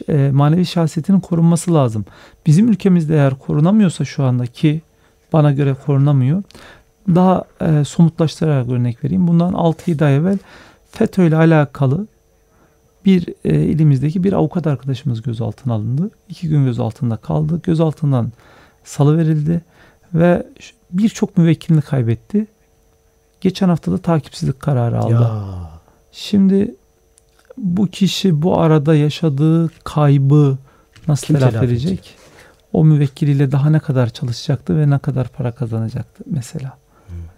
e, 0.09 0.31
manevi 0.33 0.65
şahsiyetinin 0.65 1.19
korunması 1.19 1.73
lazım. 1.73 2.05
Bizim 2.45 2.69
ülkemizde 2.69 3.13
eğer 3.13 3.35
korunamıyorsa 3.35 4.05
şu 4.05 4.23
anda 4.23 4.45
ki 4.45 4.81
bana 5.33 5.51
göre 5.51 5.75
korunamıyor. 5.85 6.43
Daha 7.07 7.43
e, 7.61 7.83
somutlaştırarak 7.83 8.69
örnek 8.69 9.03
vereyim. 9.03 9.27
Bundan 9.27 9.53
6-7 9.53 10.05
ay 10.05 10.15
evvel 10.15 10.37
FETÖ 10.91 11.27
ile 11.27 11.35
alakalı 11.35 12.07
bir 13.05 13.27
e, 13.45 13.61
ilimizdeki 13.61 14.23
bir 14.23 14.33
avukat 14.33 14.67
arkadaşımız 14.67 15.21
gözaltına 15.21 15.73
alındı. 15.73 16.09
İki 16.29 16.49
gün 16.49 16.65
gözaltında 16.65 17.17
kaldı. 17.17 17.61
Gözaltından 17.63 18.31
salıverildi 18.83 19.61
ve 20.13 20.47
ş- 20.59 20.73
birçok 20.93 21.37
müvekkilini 21.37 21.81
kaybetti. 21.81 22.47
Geçen 23.41 23.69
hafta 23.69 23.91
da 23.91 23.97
takipsizlik 23.97 24.59
kararı 24.59 24.99
aldı. 24.99 25.13
Ya. 25.13 25.43
Şimdi 26.11 26.75
bu 27.57 27.87
kişi 27.87 28.41
bu 28.41 28.59
arada 28.59 28.95
yaşadığı 28.95 29.69
kaybı 29.83 30.57
nasıl 31.07 31.27
Kim 31.27 31.35
telafi 31.35 31.57
edecek? 31.57 31.89
edecek? 31.89 32.15
O 32.73 32.85
müvekkiliyle 32.85 33.51
daha 33.51 33.69
ne 33.69 33.79
kadar 33.79 34.09
çalışacaktı 34.09 34.77
ve 34.79 34.89
ne 34.89 34.99
kadar 34.99 35.27
para 35.27 35.51
kazanacaktı 35.51 36.23
mesela. 36.31 36.77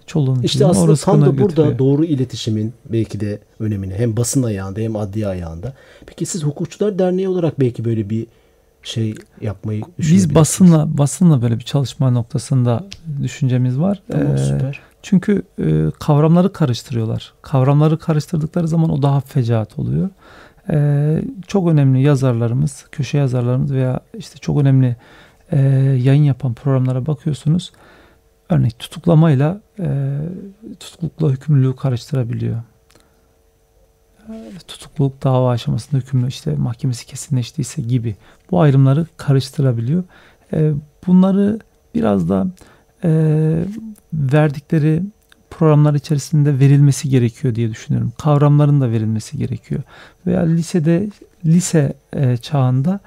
Çoluğun 0.08 0.42
İşte 0.42 0.66
aslında 0.66 0.96
tam 0.96 1.22
da 1.22 1.26
burada 1.38 1.46
götürüyor. 1.46 1.78
doğru 1.80 2.06
iletişimin 2.06 2.74
belki 2.86 3.20
de 3.20 3.40
önemini 3.60 3.94
hem 3.94 4.18
basın 4.18 4.44
ayağında 4.44 4.80
hem 4.80 4.96
adliye 4.96 5.28
ayağında. 5.28 5.74
Peki 6.06 6.26
siz 6.26 6.44
Hukukçular 6.44 7.00
Derneği 7.00 7.28
olarak 7.30 7.60
belki 7.60 7.86
böyle 7.86 8.10
bir 8.10 8.28
şey 8.86 9.16
yapmayı 9.42 9.84
Biz 10.00 10.36
basınla 10.36 10.98
basınla 10.98 11.42
böyle 11.42 11.60
bir 11.60 11.64
çalışma 11.64 12.12
noktasında 12.12 12.84
düşüncemiz 13.22 13.80
var. 13.80 14.02
Tamam 14.12 14.34
Ee, 14.34 14.38
süper. 14.38 14.80
Çünkü 15.02 15.44
e, 15.60 15.86
kavramları 16.00 16.54
karıştırıyorlar. 16.54 17.34
Kavramları 17.42 18.00
karıştırdıkları 18.00 18.68
zaman 18.68 18.90
o 18.90 19.02
daha 19.02 19.22
fecaat 19.22 19.80
oluyor. 19.80 20.10
Ee, 20.70 21.22
çok 21.48 21.68
önemli 21.70 22.02
yazarlarımız, 22.02 22.86
köşe 22.92 23.18
yazarlarımız 23.18 23.74
veya 23.74 24.00
işte 24.18 24.38
çok 24.38 24.62
önemli 24.62 24.96
e, 25.52 25.60
yayın 26.04 26.24
yapan 26.24 26.54
programlara 26.54 27.06
bakıyorsunuz. 27.06 27.72
Örnek 28.50 28.80
tutuklamayla 28.80 29.62
e, 29.80 30.18
tutuklulukla 30.80 31.30
hükümlülüğü 31.30 31.76
karıştırabiliyor. 31.76 32.58
E, 34.30 34.52
Tutukluluk 34.68 35.24
dava 35.24 35.52
aşamasında 35.52 36.02
hükümlü 36.02 36.28
işte 36.28 36.56
mahkemesi 36.56 37.06
kesinleştiyse 37.06 37.82
gibi 37.82 38.16
bu 38.52 38.62
ayrımları 38.62 39.06
karıştırabiliyor. 39.18 40.04
E, 40.54 40.72
bunları 41.08 41.60
biraz 41.96 42.30
da 42.30 42.48
e, 43.04 43.10
verdikleri 44.14 45.04
programlar 45.50 45.94
içerisinde 45.94 46.60
verilmesi 46.60 47.10
gerekiyor 47.10 47.56
diye 47.56 47.70
düşünüyorum. 47.70 48.14
Kavramların 48.18 48.82
da 48.82 48.92
verilmesi 48.92 49.38
gerekiyor. 49.38 49.82
Veya 50.28 50.42
lisede 50.42 51.10
lise 51.46 51.94
e, 52.14 52.38
çağında 52.38 53.00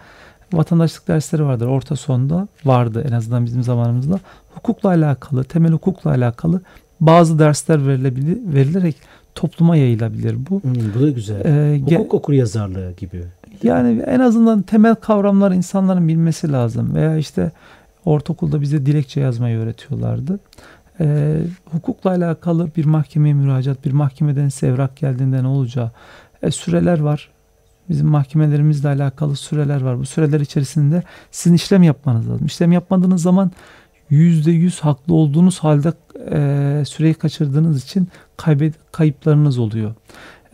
vatandaşlık 0.52 1.08
dersleri 1.08 1.44
vardır. 1.44 1.66
Orta 1.66 1.96
sonda 1.96 2.48
vardı 2.64 3.04
en 3.08 3.12
azından 3.12 3.46
bizim 3.46 3.62
zamanımızda. 3.62 4.20
Hukukla 4.54 4.88
alakalı, 4.88 5.44
temel 5.44 5.72
hukukla 5.72 6.10
alakalı 6.10 6.60
bazı 7.00 7.38
dersler 7.38 7.86
verilebilir, 7.86 8.54
verilerek 8.54 8.96
topluma 9.38 9.76
yayılabilir 9.76 10.36
bu. 10.50 10.62
Hmm, 10.62 10.74
bu 10.94 11.02
da 11.02 11.10
güzel. 11.10 11.40
E, 11.40 11.78
ge- 11.78 11.94
Hukuk 11.94 12.14
okur 12.14 12.32
yazarlığı 12.32 12.92
gibi. 12.92 13.24
yani 13.62 14.02
en 14.06 14.20
azından 14.20 14.62
temel 14.62 14.94
kavramları 14.94 15.54
insanların 15.54 16.08
bilmesi 16.08 16.52
lazım. 16.52 16.94
Veya 16.94 17.16
işte 17.16 17.52
ortaokulda 18.04 18.60
bize 18.60 18.86
dilekçe 18.86 19.20
yazmayı 19.20 19.58
öğretiyorlardı. 19.58 20.38
Ee, 21.00 21.36
hukukla 21.72 22.10
alakalı 22.10 22.68
bir 22.76 22.84
mahkemeye 22.84 23.34
müracaat, 23.34 23.84
bir 23.84 23.92
mahkemeden 23.92 24.48
size 24.48 24.66
evrak 24.66 24.96
geldiğinde 24.96 25.42
ne 25.42 25.46
olacağı. 25.46 25.90
E, 26.42 26.50
süreler 26.50 26.98
var. 27.00 27.28
Bizim 27.88 28.06
mahkemelerimizle 28.06 28.88
alakalı 28.88 29.36
süreler 29.36 29.80
var. 29.80 29.98
Bu 29.98 30.06
süreler 30.06 30.40
içerisinde 30.40 31.02
sizin 31.30 31.54
işlem 31.56 31.82
yapmanız 31.82 32.30
lazım. 32.30 32.46
İşlem 32.46 32.72
yapmadığınız 32.72 33.22
zaman 33.22 33.50
yüzde 34.10 34.50
yüz 34.50 34.80
haklı 34.80 35.14
olduğunuz 35.14 35.58
halde 35.58 35.92
e, 36.32 36.82
süreyi 36.84 37.14
kaçırdığınız 37.14 37.84
için 37.84 38.08
kaybet, 38.38 38.74
kayıplarınız 38.92 39.58
oluyor. 39.58 39.94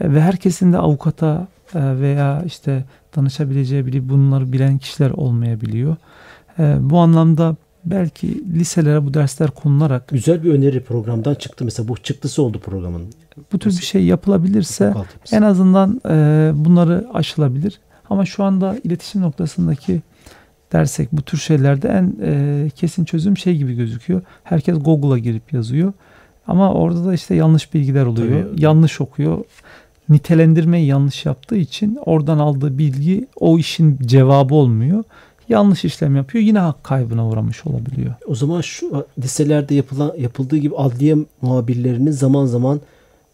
E, 0.00 0.14
ve 0.14 0.20
herkesin 0.20 0.72
de 0.72 0.78
avukata 0.78 1.48
e, 1.74 1.80
veya 2.00 2.42
işte 2.46 2.84
danışabileceği 3.16 3.86
biri 3.86 4.08
bunları 4.08 4.52
bilen 4.52 4.78
kişiler 4.78 5.10
olmayabiliyor. 5.10 5.96
E, 6.58 6.76
bu 6.80 6.98
anlamda 6.98 7.56
belki 7.84 8.54
liselere 8.54 9.06
bu 9.06 9.14
dersler 9.14 9.50
konularak 9.50 10.08
Güzel 10.08 10.44
bir 10.44 10.52
öneri 10.52 10.82
programdan 10.82 11.34
çıktı. 11.34 11.64
Mesela 11.64 11.88
bu 11.88 11.96
çıktısı 11.96 12.42
oldu 12.42 12.58
programın. 12.58 13.02
bu 13.52 13.58
tür 13.58 13.70
bir 13.70 13.84
şey 13.84 14.04
yapılabilirse 14.04 14.94
en 15.32 15.42
azından 15.42 16.00
e, 16.08 16.50
bunları 16.54 17.06
aşılabilir. 17.14 17.80
Ama 18.10 18.26
şu 18.26 18.44
anda 18.44 18.76
iletişim 18.84 19.22
noktasındaki 19.22 20.02
dersek 20.72 21.12
bu 21.12 21.22
tür 21.22 21.38
şeylerde 21.38 21.88
en 21.88 22.16
e, 22.22 22.70
kesin 22.76 23.04
çözüm 23.04 23.36
şey 23.36 23.56
gibi 23.56 23.74
gözüküyor. 23.74 24.22
Herkes 24.44 24.78
Google'a 24.84 25.18
girip 25.18 25.52
yazıyor. 25.52 25.92
Ama 26.46 26.72
orada 26.72 27.04
da 27.04 27.14
işte 27.14 27.34
yanlış 27.34 27.74
bilgiler 27.74 28.06
oluyor. 28.06 28.44
Tabii. 28.44 28.62
Yanlış 28.62 29.00
okuyor. 29.00 29.44
Nitelendirmeyi 30.08 30.86
yanlış 30.86 31.26
yaptığı 31.26 31.56
için 31.56 31.98
oradan 32.06 32.38
aldığı 32.38 32.78
bilgi 32.78 33.26
o 33.40 33.58
işin 33.58 33.98
cevabı 34.02 34.54
olmuyor. 34.54 35.04
Yanlış 35.48 35.84
işlem 35.84 36.16
yapıyor. 36.16 36.44
Yine 36.44 36.58
hak 36.58 36.84
kaybına 36.84 37.28
uğramış 37.28 37.66
olabiliyor. 37.66 38.14
O 38.26 38.34
zaman 38.34 38.60
şu 38.60 39.06
liselerde 39.18 39.74
yapılan 39.74 40.12
yapıldığı 40.18 40.56
gibi 40.56 40.76
adliye 40.76 41.16
muhabirlerini 41.42 42.12
zaman 42.12 42.46
zaman 42.46 42.80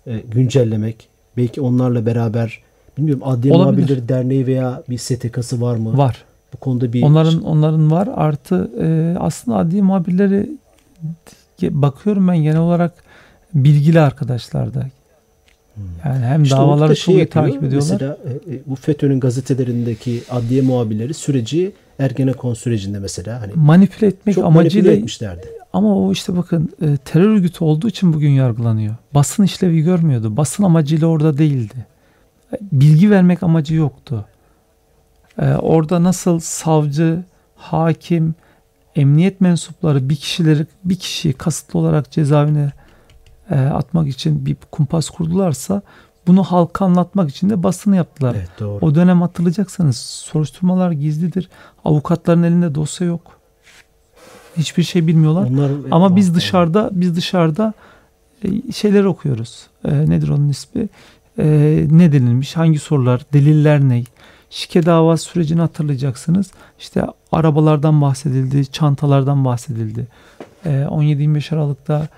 e, 0.07 0.19
güncellemek, 0.19 1.09
belki 1.37 1.61
onlarla 1.61 2.07
beraber 2.07 2.63
bilmiyorum 2.99 3.23
Adliye 3.25 3.55
Olabilir. 3.55 3.83
Muhabirleri 3.83 4.09
Derneği 4.09 4.47
veya 4.47 4.83
bir 4.91 4.99
STK'sı 4.99 5.61
var 5.61 5.77
mı? 5.77 5.97
Var. 5.97 6.25
Bu 6.55 6.57
konuda 6.57 6.93
bir 6.93 7.03
Onların 7.03 7.43
onların 7.43 7.91
var. 7.91 8.09
Artı 8.15 8.71
e, 8.81 9.19
aslında 9.19 9.57
adli 9.57 9.83
muhabirleri 9.83 10.51
bakıyorum 11.83 12.29
ben 12.29 12.37
genel 12.37 12.59
olarak 12.61 12.93
bilgili 13.55 14.01
arkadaşlarda. 14.01 14.87
Yani 16.05 16.25
hem 16.25 16.43
İşte 16.43 16.57
davaları 16.57 16.91
da 16.91 16.95
çok 16.95 17.05
şey 17.05 17.15
yapıyor. 17.15 17.45
takip 17.45 17.65
ediyorlar. 17.65 17.93
Mesela 17.93 18.19
e, 18.49 18.55
e, 18.55 18.61
bu 18.67 18.77
FETÖ'nün 18.77 19.21
gazetelerindeki 19.21 20.23
adliye 20.31 20.63
muhabirleri 20.63 21.15
süreci 21.15 21.73
Ergenekon 21.99 22.55
sürecinde 22.55 22.99
mesela 22.99 23.41
hani 23.41 23.53
manipüle 23.55 24.07
etmek 24.07 24.35
çok 24.35 24.45
amacıyla 24.45 24.83
manipüle 24.83 24.99
etmişlerdi. 24.99 25.47
ama 25.73 25.97
o 25.97 26.13
işte 26.13 26.37
bakın 26.37 26.71
e, 26.83 26.97
terör 26.97 27.29
örgütü 27.29 27.65
olduğu 27.65 27.89
için 27.89 28.13
bugün 28.13 28.31
yargılanıyor. 28.31 28.95
Basın 29.15 29.43
işlevi 29.43 29.81
görmüyordu. 29.83 30.37
Basın 30.37 30.65
amacıyla 30.65 31.07
orada 31.07 31.39
değildi. 31.39 31.87
Bilgi 32.73 33.11
vermek 33.11 33.43
amacı 33.43 33.75
yoktu. 33.75 34.25
Orada 35.59 36.03
nasıl 36.03 36.41
savcı, 36.41 37.23
hakim, 37.57 38.35
emniyet 38.97 39.41
mensupları 39.41 40.09
bir 40.09 40.17
kişileri 40.17 40.67
bir 40.85 40.97
kişiyi 40.97 41.33
kasıtlı 41.33 41.79
olarak 41.79 42.11
cezaevine 42.11 42.73
e, 43.51 43.55
atmak 43.59 44.09
için 44.09 44.47
bir 44.47 44.57
kumpas 44.71 45.11
kurdularsa 45.11 45.83
bunu 46.27 46.43
halka 46.43 46.85
anlatmak 46.85 47.31
için 47.31 47.51
de 47.51 47.63
basını 47.63 47.97
yaptılar. 47.97 48.35
Evet 48.39 48.51
doğru. 48.61 48.79
O 48.87 48.95
dönem 48.95 49.21
hatırlayacaksınız 49.21 49.97
soruşturmalar 49.97 50.91
gizlidir. 50.91 51.49
Avukatların 51.85 52.43
elinde 52.43 52.75
dosya 52.75 53.07
yok. 53.07 53.41
Hiçbir 54.57 54.83
şey 54.83 55.07
bilmiyorlar. 55.07 55.49
Onlar 55.51 55.71
Ama 55.91 56.17
biz 56.17 56.31
Aa, 56.31 56.35
dışarıda 56.35 56.91
biz 56.93 57.17
dışarıda 57.17 57.75
e, 58.45 58.73
şeyler 58.73 59.05
okuyoruz. 59.05 59.67
E, 59.85 60.11
nedir 60.11 60.29
onun 60.29 60.49
ismi? 60.49 60.89
E, 61.39 61.47
ne 61.91 62.13
denilmiş? 62.13 62.57
Hangi 62.57 62.79
sorular? 62.79 63.27
Deliller 63.33 63.81
ne? 63.81 64.05
Şike 64.51 64.87
dava 64.87 65.17
sürecini 65.17 65.61
hatırlayacaksınız. 65.61 66.51
İşte 66.79 67.03
arabalardan 67.33 68.01
bahsedildi, 68.01 68.67
çantalardan 68.67 69.45
bahsedildi. 69.45 70.07
E, 70.65 70.69
17-25 70.71 71.55
Aralık'ta 71.55 72.09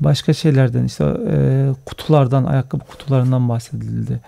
başka 0.00 0.32
şeylerden 0.32 0.84
işte 0.84 1.04
e, 1.30 1.68
kutulardan, 1.86 2.44
ayakkabı 2.44 2.84
kutularından 2.84 3.48
bahsedildi. 3.48 4.20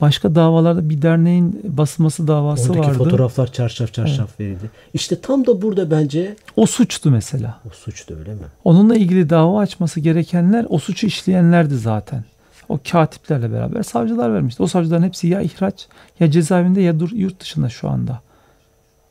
Başka 0.00 0.34
davalarda 0.34 0.88
bir 0.90 1.02
derneğin 1.02 1.60
basılması 1.64 2.28
davası 2.28 2.72
Oradaki 2.72 2.88
vardı. 2.88 2.98
fotoğraflar 2.98 3.52
çarşaf 3.52 3.94
çarşaf 3.94 4.40
verildi. 4.40 4.70
İşte 4.94 5.20
tam 5.20 5.46
da 5.46 5.62
burada 5.62 5.90
bence 5.90 6.36
O 6.56 6.66
suçtu 6.66 7.10
mesela. 7.10 7.60
o 7.66 7.70
suçtu 7.70 8.14
öyle 8.18 8.34
mi? 8.34 8.40
Onunla 8.64 8.96
ilgili 8.96 9.30
dava 9.30 9.60
açması 9.60 10.00
gerekenler 10.00 10.66
o 10.68 10.78
suçu 10.78 11.06
işleyenlerdi 11.06 11.78
zaten. 11.78 12.24
O 12.68 12.78
katiplerle 12.90 13.52
beraber 13.52 13.82
savcılar 13.82 14.34
vermişti. 14.34 14.62
O 14.62 14.66
savcıların 14.66 15.02
hepsi 15.02 15.26
ya 15.28 15.40
ihraç 15.40 15.86
ya 16.20 16.30
cezaevinde 16.30 16.80
ya 16.80 17.00
dur 17.00 17.10
yurt 17.12 17.40
dışında 17.40 17.68
şu 17.68 17.88
anda. 17.88 18.20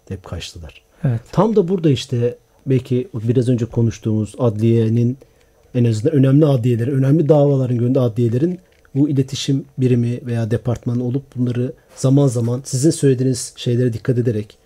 Hep 0.07 0.23
kaçtılar. 0.25 0.81
Evet. 1.03 1.21
Tam 1.31 1.55
da 1.55 1.67
burada 1.67 1.89
işte 1.89 2.37
belki 2.65 3.07
biraz 3.13 3.49
önce 3.49 3.65
konuştuğumuz 3.65 4.35
adliyenin 4.39 5.17
en 5.75 5.85
azından 5.85 6.13
önemli 6.15 6.45
adliyelerin, 6.45 6.91
önemli 6.91 7.29
davaların 7.29 7.77
gönderdiği 7.77 7.99
adliyelerin 7.99 8.59
bu 8.95 9.09
iletişim 9.09 9.65
birimi 9.77 10.19
veya 10.25 10.51
departmanı 10.51 11.03
olup 11.03 11.23
bunları 11.35 11.73
zaman 11.95 12.27
zaman 12.27 12.61
sizin 12.63 12.91
söylediğiniz 12.91 13.53
şeylere 13.55 13.93
dikkat 13.93 14.17
ederek 14.17 14.57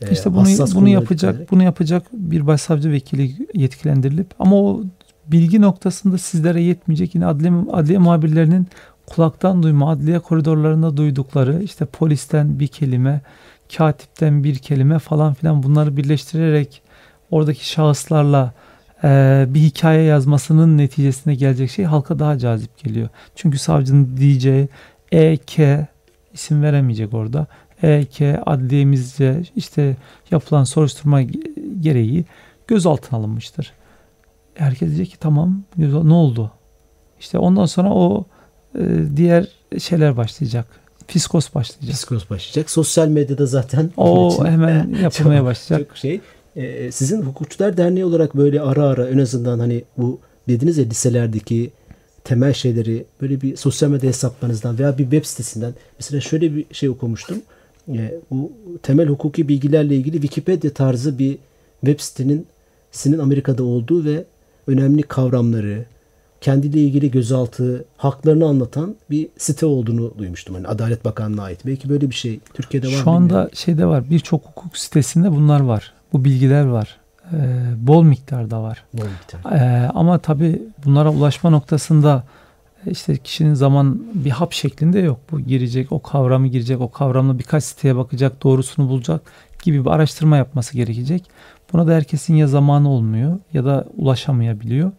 e, 0.00 0.12
İşte 0.12 0.34
bunu 0.34 0.46
bunu 0.74 0.88
yapacak 0.88 1.34
ederek- 1.34 1.50
bunu 1.50 1.62
yapacak 1.62 2.06
bir 2.12 2.46
başsavcı 2.46 2.90
vekili 2.92 3.32
yetkilendirilip 3.54 4.26
ama 4.38 4.56
o 4.56 4.82
bilgi 5.32 5.60
noktasında 5.60 6.18
sizlere 6.18 6.62
yetmeyecek 6.62 7.14
yine 7.14 7.26
adliye, 7.26 7.52
adliye 7.72 7.98
muhabirlerinin 7.98 8.66
kulaktan 9.06 9.62
duyma 9.62 9.90
adliye 9.90 10.18
koridorlarında 10.18 10.96
duydukları 10.96 11.62
işte 11.62 11.84
polisten 11.84 12.60
bir 12.60 12.66
kelime 12.66 13.20
katipten 13.76 14.44
bir 14.44 14.54
kelime 14.54 14.98
falan 14.98 15.34
filan 15.34 15.62
bunları 15.62 15.96
birleştirerek 15.96 16.82
oradaki 17.30 17.68
şahıslarla 17.68 18.52
e, 19.04 19.44
bir 19.48 19.60
hikaye 19.60 20.02
yazmasının 20.02 20.78
neticesinde 20.78 21.34
gelecek 21.34 21.70
şey 21.70 21.84
halka 21.84 22.18
daha 22.18 22.38
cazip 22.38 22.78
geliyor. 22.84 23.08
Çünkü 23.36 23.58
savcının 23.58 24.16
diyeceği 24.16 24.68
EK 25.12 25.58
isim 26.32 26.62
veremeyecek 26.62 27.14
orada. 27.14 27.46
EK 27.82 28.20
adliyemizce 28.46 29.42
işte 29.56 29.96
yapılan 30.30 30.64
soruşturma 30.64 31.22
gereği 31.80 32.24
gözaltına 32.66 33.18
alınmıştır. 33.18 33.72
Herkes 34.54 34.88
diyecek 34.88 35.10
ki 35.10 35.18
tamam 35.18 35.62
ne 35.76 36.14
oldu? 36.14 36.50
İşte 37.20 37.38
ondan 37.38 37.66
sonra 37.66 37.90
o 37.94 38.24
e, 38.78 38.82
diğer 39.16 39.48
şeyler 39.78 40.16
başlayacak. 40.16 40.66
Fiskos 41.06 41.54
başlayacak. 41.54 41.94
Psikos 41.94 42.30
başlayacak. 42.30 42.70
Sosyal 42.70 43.08
medyada 43.08 43.46
zaten 43.46 43.90
O 43.96 44.44
hemen 44.46 44.94
yapılmaya 45.02 45.38
çok- 45.38 45.46
başlayacak. 45.46 45.88
Çok 45.88 45.96
şey. 45.96 46.20
Ee, 46.56 46.92
sizin 46.92 47.22
hukukçular 47.22 47.76
derneği 47.76 48.04
olarak 48.04 48.36
böyle 48.36 48.60
ara 48.60 48.84
ara 48.84 49.08
en 49.08 49.18
azından 49.18 49.58
hani 49.58 49.84
bu 49.98 50.18
dediniz 50.48 50.78
ya 50.78 50.84
liselerdeki 50.84 51.70
temel 52.24 52.52
şeyleri 52.52 53.04
böyle 53.20 53.40
bir 53.40 53.56
sosyal 53.56 53.90
medya 53.90 54.08
hesaplarınızdan 54.08 54.78
veya 54.78 54.98
bir 54.98 55.02
web 55.02 55.24
sitesinden 55.24 55.74
mesela 55.98 56.20
şöyle 56.20 56.56
bir 56.56 56.64
şey 56.72 56.88
okumuştum. 56.88 57.38
Ee, 57.88 58.14
bu 58.30 58.52
temel 58.82 59.06
hukuki 59.08 59.48
bilgilerle 59.48 59.96
ilgili 59.96 60.20
Wikipedia 60.20 60.70
tarzı 60.70 61.18
bir 61.18 61.38
web 61.80 62.00
sitenin 62.00 62.46
sizin 62.92 63.18
Amerika'da 63.18 63.62
olduğu 63.62 64.04
ve 64.04 64.24
önemli 64.70 65.02
kavramları, 65.02 65.84
kendiyle 66.40 66.80
ilgili 66.80 67.10
gözaltı, 67.10 67.84
haklarını 67.96 68.46
anlatan 68.46 68.96
bir 69.10 69.28
site 69.38 69.66
olduğunu 69.66 70.12
duymuştum. 70.18 70.54
Hani 70.54 70.66
Adalet 70.68 71.04
Bakanlığı'na 71.04 71.42
ait. 71.42 71.66
Belki 71.66 71.88
böyle 71.88 72.10
bir 72.10 72.14
şey 72.14 72.40
Türkiye'de 72.54 72.86
var 72.86 72.92
mı 72.92 72.98
Şu 72.98 73.10
anda 73.10 73.28
bilmiyorum. 73.28 73.50
şeyde 73.54 73.86
var 73.86 74.10
birçok 74.10 74.46
hukuk 74.46 74.76
sitesinde 74.76 75.32
bunlar 75.32 75.60
var. 75.60 75.92
Bu 76.12 76.24
bilgiler 76.24 76.64
var. 76.64 76.96
Ee, 77.32 77.36
bol 77.76 78.02
miktarda 78.02 78.62
var. 78.62 78.84
Bol 78.94 79.04
miktar. 79.04 79.52
Ee, 79.52 79.90
ama 79.94 80.18
tabii 80.18 80.62
bunlara 80.84 81.10
ulaşma 81.12 81.50
noktasında 81.50 82.24
e, 82.86 82.90
işte 82.90 83.16
kişinin 83.16 83.54
zaman 83.54 84.02
bir 84.14 84.30
hap 84.30 84.52
şeklinde 84.52 84.98
yok. 84.98 85.20
Bu 85.30 85.40
girecek, 85.40 85.92
o 85.92 86.02
kavramı 86.02 86.46
girecek, 86.48 86.80
o 86.80 86.90
kavramla 86.90 87.38
birkaç 87.38 87.64
siteye 87.64 87.96
bakacak, 87.96 88.42
doğrusunu 88.42 88.88
bulacak 88.88 89.20
gibi 89.62 89.84
bir 89.84 89.90
araştırma 89.90 90.36
yapması 90.36 90.74
gerekecek. 90.74 91.30
Buna 91.72 91.86
da 91.86 91.94
herkesin 91.94 92.34
ya 92.34 92.46
zamanı 92.46 92.88
olmuyor 92.88 93.38
ya 93.52 93.64
da 93.64 93.86
ulaşamayabiliyor. 93.96 94.92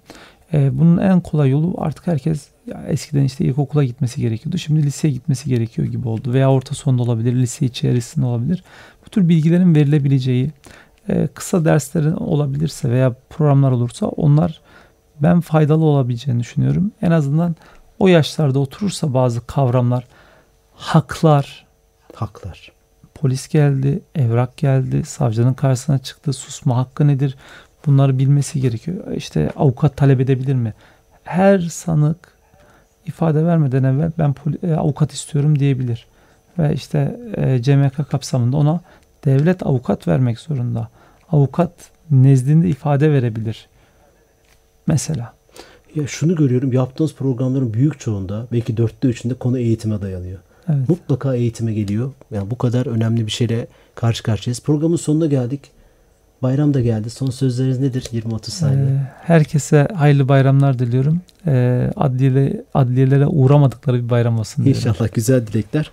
Ee, 0.53 0.79
bunun 0.79 0.97
en 0.97 1.21
kolay 1.21 1.49
yolu 1.49 1.75
artık 1.77 2.07
herkes 2.07 2.47
ya 2.67 2.83
eskiden 2.87 3.23
işte 3.23 3.45
ilkokula 3.45 3.83
gitmesi 3.83 4.21
gerekiyordu. 4.21 4.57
Şimdi 4.57 4.83
liseye 4.83 5.13
gitmesi 5.13 5.49
gerekiyor 5.49 5.87
gibi 5.87 6.07
oldu. 6.07 6.33
Veya 6.33 6.51
orta 6.51 6.75
sonda 6.75 7.01
olabilir, 7.01 7.33
lise 7.35 7.65
içerisinde 7.65 8.25
olabilir. 8.25 8.63
Bu 9.05 9.09
tür 9.09 9.29
bilgilerin 9.29 9.75
verilebileceği, 9.75 10.51
e, 11.09 11.27
kısa 11.27 11.65
derslerin 11.65 12.13
olabilirse 12.13 12.89
veya 12.89 13.15
programlar 13.29 13.71
olursa 13.71 14.07
onlar 14.07 14.61
ben 15.19 15.41
faydalı 15.41 15.85
olabileceğini 15.85 16.39
düşünüyorum. 16.39 16.91
En 17.01 17.11
azından 17.11 17.55
o 17.99 18.07
yaşlarda 18.07 18.59
oturursa 18.59 19.13
bazı 19.13 19.47
kavramlar, 19.47 20.07
haklar, 20.73 21.65
Haklar. 22.15 22.71
Polis 23.15 23.47
geldi, 23.47 24.01
evrak 24.15 24.57
geldi, 24.57 25.03
savcının 25.05 25.53
karşısına 25.53 25.97
çıktı, 25.97 26.33
susma 26.33 26.77
hakkı 26.77 27.07
nedir? 27.07 27.35
Bunları 27.85 28.19
bilmesi 28.19 28.61
gerekiyor. 28.61 29.11
İşte 29.11 29.51
avukat 29.55 29.97
talep 29.97 30.21
edebilir 30.21 30.55
mi? 30.55 30.73
Her 31.23 31.59
sanık 31.59 32.17
ifade 33.05 33.45
vermeden 33.45 33.83
evvel 33.83 34.11
ben 34.17 34.35
e, 34.63 34.73
avukat 34.73 35.11
istiyorum 35.11 35.59
diyebilir. 35.59 36.07
Ve 36.59 36.73
işte 36.73 37.19
e, 37.37 37.61
CMK 37.61 38.09
kapsamında 38.09 38.57
ona 38.57 38.81
devlet 39.25 39.65
avukat 39.65 40.07
vermek 40.07 40.39
zorunda. 40.39 40.89
Avukat 41.31 41.71
nezdinde 42.11 42.69
ifade 42.69 43.11
verebilir. 43.11 43.69
Mesela. 44.87 45.33
Ya 45.95 46.07
şunu 46.07 46.35
görüyorum 46.35 46.73
yaptığınız 46.73 47.15
programların 47.15 47.73
büyük 47.73 47.99
çoğunda 47.99 48.47
belki 48.51 48.77
dörtte 48.77 49.07
üçünde 49.07 49.33
konu 49.33 49.59
eğitime 49.59 50.01
dayanıyor. 50.01 50.39
Evet. 50.69 50.89
Mutlaka 50.89 51.35
eğitime 51.35 51.73
geliyor. 51.73 52.11
Yani 52.31 52.51
bu 52.51 52.57
kadar 52.57 52.85
önemli 52.85 53.25
bir 53.25 53.31
şeyle 53.31 53.67
karşı 53.95 54.23
karşıyayız. 54.23 54.61
Programın 54.61 54.95
sonuna 54.95 55.25
geldik. 55.25 55.61
Bayram 56.43 56.73
da 56.73 56.81
geldi. 56.81 57.09
Son 57.09 57.29
sözleriniz 57.29 57.79
nedir? 57.79 58.01
20-30 58.13 58.49
saniye. 58.49 58.85
Ee, 58.85 59.01
herkese 59.21 59.87
hayırlı 59.95 60.27
bayramlar 60.27 60.79
diliyorum. 60.79 61.21
Ee, 61.47 61.89
adliyele, 61.95 62.63
adliyelere 62.73 63.27
uğramadıkları 63.27 64.03
bir 64.05 64.09
bayram 64.09 64.39
olsun 64.39 64.65
diyorum. 64.65 64.81
İnşallah 64.87 65.13
güzel 65.13 65.47
dilekler. 65.47 65.91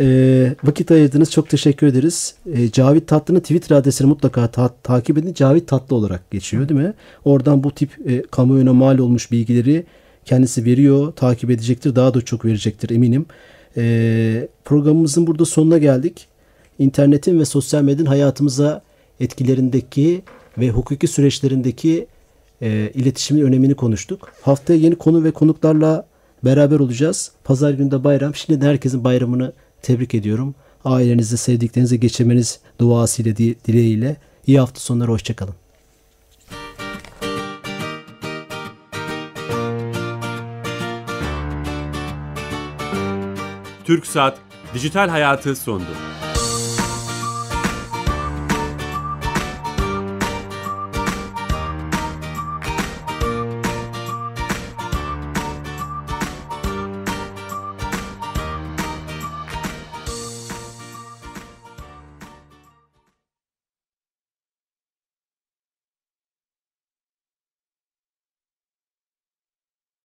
Ee, 0.00 0.54
vakit 0.64 0.90
ayırdınız. 0.90 1.30
Çok 1.30 1.48
teşekkür 1.48 1.86
ederiz. 1.86 2.34
Ee, 2.54 2.70
Cavit 2.70 3.08
Tatlı'nın 3.08 3.40
Twitter 3.40 3.76
adresini 3.76 4.06
mutlaka 4.08 4.46
ta- 4.46 4.74
takip 4.82 5.18
edin. 5.18 5.34
Cavit 5.34 5.68
Tatlı 5.68 5.96
olarak 5.96 6.30
geçiyor 6.30 6.68
değil 6.68 6.80
mi? 6.80 6.92
Oradan 7.24 7.64
bu 7.64 7.70
tip 7.70 7.90
e, 8.10 8.22
kamuoyuna 8.22 8.72
mal 8.72 8.98
olmuş 8.98 9.32
bilgileri 9.32 9.84
kendisi 10.24 10.64
veriyor. 10.64 11.12
Takip 11.12 11.50
edecektir. 11.50 11.96
Daha 11.96 12.14
da 12.14 12.20
çok 12.20 12.44
verecektir 12.44 12.90
eminim. 12.90 13.26
Ee, 13.76 14.48
programımızın 14.64 15.26
burada 15.26 15.44
sonuna 15.44 15.78
geldik. 15.78 16.26
İnternetin 16.78 17.40
ve 17.40 17.44
sosyal 17.44 17.82
medyanın 17.82 18.08
hayatımıza 18.08 18.82
etkilerindeki 19.20 20.22
ve 20.58 20.70
hukuki 20.70 21.06
süreçlerindeki 21.06 22.06
e, 22.62 22.90
iletişimin 22.94 23.42
önemini 23.42 23.74
konuştuk. 23.74 24.32
Haftaya 24.42 24.78
yeni 24.78 24.94
konu 24.94 25.24
ve 25.24 25.30
konuklarla 25.30 26.06
beraber 26.44 26.78
olacağız. 26.80 27.32
Pazar 27.44 27.70
günü 27.70 27.90
de 27.90 28.04
bayram. 28.04 28.34
Şimdi 28.34 28.66
herkesin 28.66 29.04
bayramını 29.04 29.52
tebrik 29.82 30.14
ediyorum. 30.14 30.54
Ailenizle, 30.84 31.36
sevdiklerinizle 31.36 31.96
geçirmeniz 31.96 32.60
duasıyla, 32.80 33.36
di- 33.36 33.56
dileğiyle. 33.66 34.16
İyi 34.46 34.58
hafta 34.58 34.80
sonları, 34.80 35.10
hoşçakalın. 35.10 35.54
TürkSat 43.84 44.38
Dijital 44.74 45.08
Hayatı 45.08 45.56
sundu. 45.56 45.84